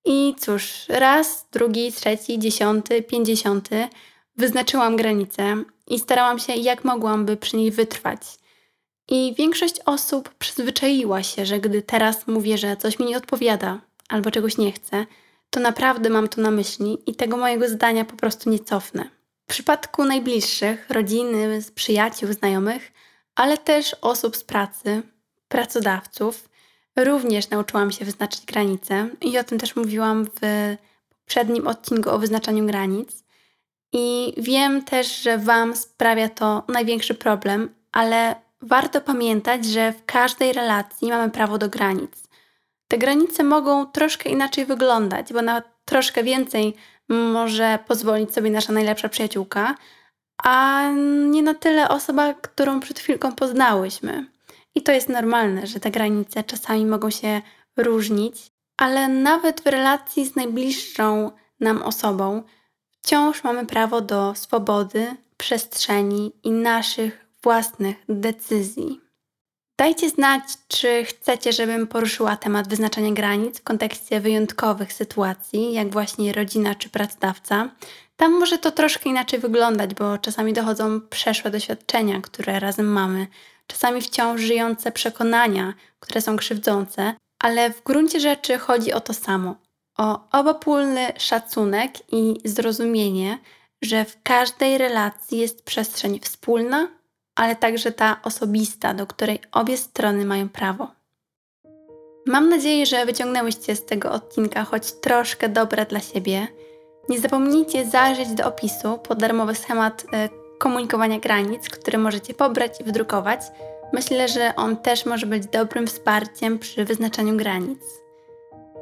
I 0.04 0.34
cóż, 0.38 0.84
raz, 0.88 1.46
drugi, 1.52 1.92
trzeci, 1.92 2.38
dziesiąty, 2.38 3.02
pięćdziesiąty 3.02 3.88
wyznaczyłam 4.36 4.96
granicę 4.96 5.56
i 5.86 5.98
starałam 5.98 6.38
się 6.38 6.52
jak 6.54 6.84
mogłam, 6.84 7.24
by 7.24 7.36
przy 7.36 7.56
niej 7.56 7.70
wytrwać. 7.70 8.20
I 9.08 9.34
większość 9.38 9.80
osób 9.86 10.34
przyzwyczaiła 10.34 11.22
się, 11.22 11.46
że 11.46 11.60
gdy 11.60 11.82
teraz 11.82 12.26
mówię, 12.26 12.58
że 12.58 12.76
coś 12.76 12.98
mi 12.98 13.06
nie 13.06 13.16
odpowiada 13.16 13.80
albo 14.08 14.30
czegoś 14.30 14.58
nie 14.58 14.72
chcę, 14.72 15.06
to 15.50 15.60
naprawdę 15.60 16.10
mam 16.10 16.28
to 16.28 16.40
na 16.40 16.50
myśli 16.50 16.98
i 17.06 17.14
tego 17.14 17.36
mojego 17.36 17.68
zdania 17.68 18.04
po 18.04 18.16
prostu 18.16 18.50
nie 18.50 18.58
cofnę. 18.58 19.10
W 19.46 19.50
przypadku 19.50 20.04
najbliższych, 20.04 20.90
rodziny, 20.90 21.62
przyjaciół, 21.74 22.32
znajomych, 22.32 22.92
ale 23.36 23.58
też 23.58 23.96
osób 24.00 24.36
z 24.36 24.44
pracy, 24.44 25.02
pracodawców, 25.48 26.48
również 26.96 27.50
nauczyłam 27.50 27.92
się 27.92 28.04
wyznaczyć 28.04 28.46
granice 28.46 29.08
i 29.20 29.38
o 29.38 29.44
tym 29.44 29.58
też 29.58 29.76
mówiłam 29.76 30.24
w 30.24 30.40
poprzednim 31.20 31.66
odcinku 31.66 32.10
o 32.10 32.18
wyznaczaniu 32.18 32.66
granic. 32.66 33.24
I 33.92 34.34
wiem 34.36 34.84
też, 34.84 35.22
że 35.22 35.38
Wam 35.38 35.76
sprawia 35.76 36.28
to 36.28 36.62
największy 36.68 37.14
problem, 37.14 37.74
ale 37.92 38.34
warto 38.62 39.00
pamiętać, 39.00 39.64
że 39.64 39.92
w 39.92 40.04
każdej 40.04 40.52
relacji 40.52 41.08
mamy 41.08 41.30
prawo 41.30 41.58
do 41.58 41.68
granic. 41.68 42.24
Te 42.88 42.98
granice 42.98 43.44
mogą 43.44 43.86
troszkę 43.86 44.30
inaczej 44.30 44.66
wyglądać, 44.66 45.32
bo 45.32 45.42
na 45.42 45.62
troszkę 45.84 46.24
więcej 46.24 46.74
może 47.08 47.78
pozwolić 47.86 48.34
sobie 48.34 48.50
nasza 48.50 48.72
najlepsza 48.72 49.08
przyjaciółka, 49.08 49.74
a 50.44 50.90
nie 51.30 51.42
na 51.42 51.54
tyle 51.54 51.88
osoba, 51.88 52.34
którą 52.34 52.80
przed 52.80 52.98
chwilką 52.98 53.32
poznałyśmy. 53.32 54.26
I 54.74 54.82
to 54.82 54.92
jest 54.92 55.08
normalne, 55.08 55.66
że 55.66 55.80
te 55.80 55.90
granice 55.90 56.44
czasami 56.44 56.86
mogą 56.86 57.10
się 57.10 57.42
różnić, 57.76 58.36
ale 58.76 59.08
nawet 59.08 59.60
w 59.60 59.66
relacji 59.66 60.26
z 60.26 60.36
najbliższą 60.36 61.30
nam 61.60 61.82
osobą 61.82 62.42
wciąż 62.90 63.44
mamy 63.44 63.66
prawo 63.66 64.00
do 64.00 64.34
swobody, 64.34 65.16
przestrzeni 65.36 66.32
i 66.42 66.50
naszych 66.50 67.26
własnych 67.42 67.96
decyzji. 68.08 69.00
Dajcie 69.78 70.10
znać, 70.10 70.42
czy 70.68 71.04
chcecie, 71.04 71.52
żebym 71.52 71.86
poruszyła 71.86 72.36
temat 72.36 72.68
wyznaczania 72.68 73.12
granic 73.12 73.58
w 73.58 73.62
kontekście 73.62 74.20
wyjątkowych 74.20 74.92
sytuacji, 74.92 75.72
jak 75.72 75.92
właśnie 75.92 76.32
rodzina 76.32 76.74
czy 76.74 76.88
pracodawca. 76.88 77.70
Tam 78.16 78.32
może 78.32 78.58
to 78.58 78.70
troszkę 78.70 79.10
inaczej 79.10 79.40
wyglądać, 79.40 79.94
bo 79.94 80.18
czasami 80.18 80.52
dochodzą 80.52 81.00
przeszłe 81.00 81.50
doświadczenia, 81.50 82.20
które 82.20 82.60
razem 82.60 82.86
mamy, 82.86 83.26
czasami 83.66 84.00
wciąż 84.00 84.40
żyjące 84.40 84.92
przekonania, 84.92 85.74
które 86.00 86.20
są 86.20 86.36
krzywdzące, 86.36 87.14
ale 87.38 87.70
w 87.70 87.82
gruncie 87.82 88.20
rzeczy 88.20 88.58
chodzi 88.58 88.92
o 88.92 89.00
to 89.00 89.14
samo: 89.14 89.54
o 89.98 90.28
obopólny 90.32 91.12
szacunek 91.18 91.92
i 92.12 92.40
zrozumienie, 92.44 93.38
że 93.82 94.04
w 94.04 94.22
każdej 94.22 94.78
relacji 94.78 95.38
jest 95.38 95.64
przestrzeń 95.64 96.20
wspólna, 96.20 96.88
ale 97.34 97.56
także 97.56 97.92
ta 97.92 98.20
osobista, 98.22 98.94
do 98.94 99.06
której 99.06 99.40
obie 99.52 99.76
strony 99.76 100.24
mają 100.24 100.48
prawo. 100.48 100.88
Mam 102.26 102.48
nadzieję, 102.48 102.86
że 102.86 103.06
wyciągnęłyście 103.06 103.76
z 103.76 103.84
tego 103.84 104.12
odcinka 104.12 104.64
choć 104.64 104.92
troszkę 104.92 105.48
dobre 105.48 105.86
dla 105.86 106.00
siebie. 106.00 106.48
Nie 107.08 107.20
zapomnijcie 107.20 107.86
zajrzeć 107.86 108.28
do 108.28 108.46
opisu 108.46 108.98
po 109.08 109.14
darmowy 109.14 109.54
schemat 109.54 110.04
e, 110.12 110.28
komunikowania 110.58 111.18
granic, 111.18 111.68
który 111.68 111.98
możecie 111.98 112.34
pobrać 112.34 112.80
i 112.80 112.84
wydrukować. 112.84 113.40
Myślę, 113.92 114.28
że 114.28 114.56
on 114.56 114.76
też 114.76 115.06
może 115.06 115.26
być 115.26 115.46
dobrym 115.46 115.86
wsparciem 115.86 116.58
przy 116.58 116.84
wyznaczaniu 116.84 117.36
granic. 117.36 117.80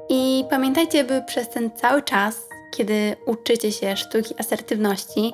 I 0.08 0.44
pamiętajcie, 0.50 1.04
by 1.04 1.22
przez 1.26 1.48
ten 1.48 1.70
cały 1.70 2.02
czas, 2.02 2.48
kiedy 2.76 3.16
uczycie 3.26 3.72
się 3.72 3.96
sztuki 3.96 4.34
asertywności, 4.38 5.32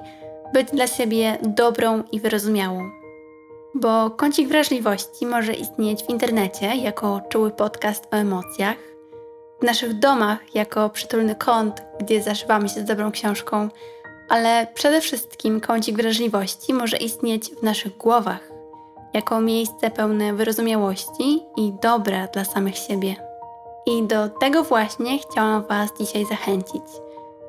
być 0.54 0.70
dla 0.70 0.86
siebie 0.86 1.38
dobrą 1.42 2.02
i 2.12 2.20
wyrozumiałą. 2.20 2.90
Bo 3.74 4.10
kącik 4.10 4.48
wrażliwości 4.48 5.26
może 5.26 5.52
istnieć 5.52 6.02
w 6.02 6.10
internecie 6.10 6.66
jako 6.76 7.20
czuły 7.28 7.50
podcast 7.50 8.08
o 8.12 8.16
emocjach, 8.16 8.76
w 9.60 9.64
naszych 9.64 9.98
domach 9.98 10.54
jako 10.54 10.90
przytulny 10.90 11.34
kąt, 11.34 11.82
gdzie 12.00 12.22
zaszywamy 12.22 12.68
się 12.68 12.80
z 12.80 12.84
dobrą 12.84 13.12
książką, 13.12 13.68
ale 14.28 14.66
przede 14.74 15.00
wszystkim 15.00 15.60
kącik 15.60 15.96
wrażliwości 15.96 16.74
może 16.74 16.96
istnieć 16.96 17.50
w 17.50 17.62
naszych 17.62 17.96
głowach, 17.96 18.50
jako 19.14 19.40
miejsce 19.40 19.90
pełne 19.90 20.34
wyrozumiałości 20.34 21.42
i 21.56 21.72
dobra 21.82 22.26
dla 22.26 22.44
samych 22.44 22.76
siebie. 22.76 23.16
I 23.86 24.02
do 24.02 24.28
tego 24.28 24.62
właśnie 24.62 25.18
chciałam 25.18 25.66
Was 25.66 25.90
dzisiaj 26.00 26.24
zachęcić, 26.26 26.82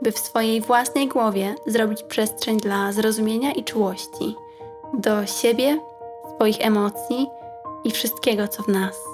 by 0.01 0.11
w 0.11 0.19
swojej 0.19 0.61
własnej 0.61 1.07
głowie 1.07 1.55
zrobić 1.67 2.03
przestrzeń 2.03 2.57
dla 2.57 2.91
zrozumienia 2.91 3.51
i 3.51 3.63
czułości 3.63 4.35
do 4.93 5.25
siebie, 5.25 5.79
swoich 6.35 6.57
emocji 6.61 7.27
i 7.83 7.91
wszystkiego, 7.91 8.47
co 8.47 8.63
w 8.63 8.67
nas. 8.67 9.08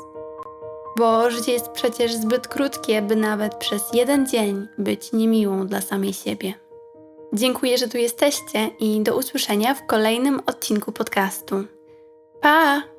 Bo 0.97 1.31
życie 1.31 1.51
jest 1.51 1.69
przecież 1.69 2.13
zbyt 2.13 2.47
krótkie, 2.47 3.01
by 3.01 3.15
nawet 3.15 3.55
przez 3.55 3.83
jeden 3.93 4.27
dzień 4.27 4.67
być 4.77 5.13
niemiłą 5.13 5.67
dla 5.67 5.81
samej 5.81 6.13
siebie. 6.13 6.53
Dziękuję, 7.33 7.77
że 7.77 7.87
tu 7.87 7.97
jesteście 7.97 8.69
i 8.79 9.01
do 9.01 9.17
usłyszenia 9.17 9.73
w 9.73 9.85
kolejnym 9.85 10.41
odcinku 10.45 10.91
podcastu. 10.91 11.63
Pa! 12.41 12.94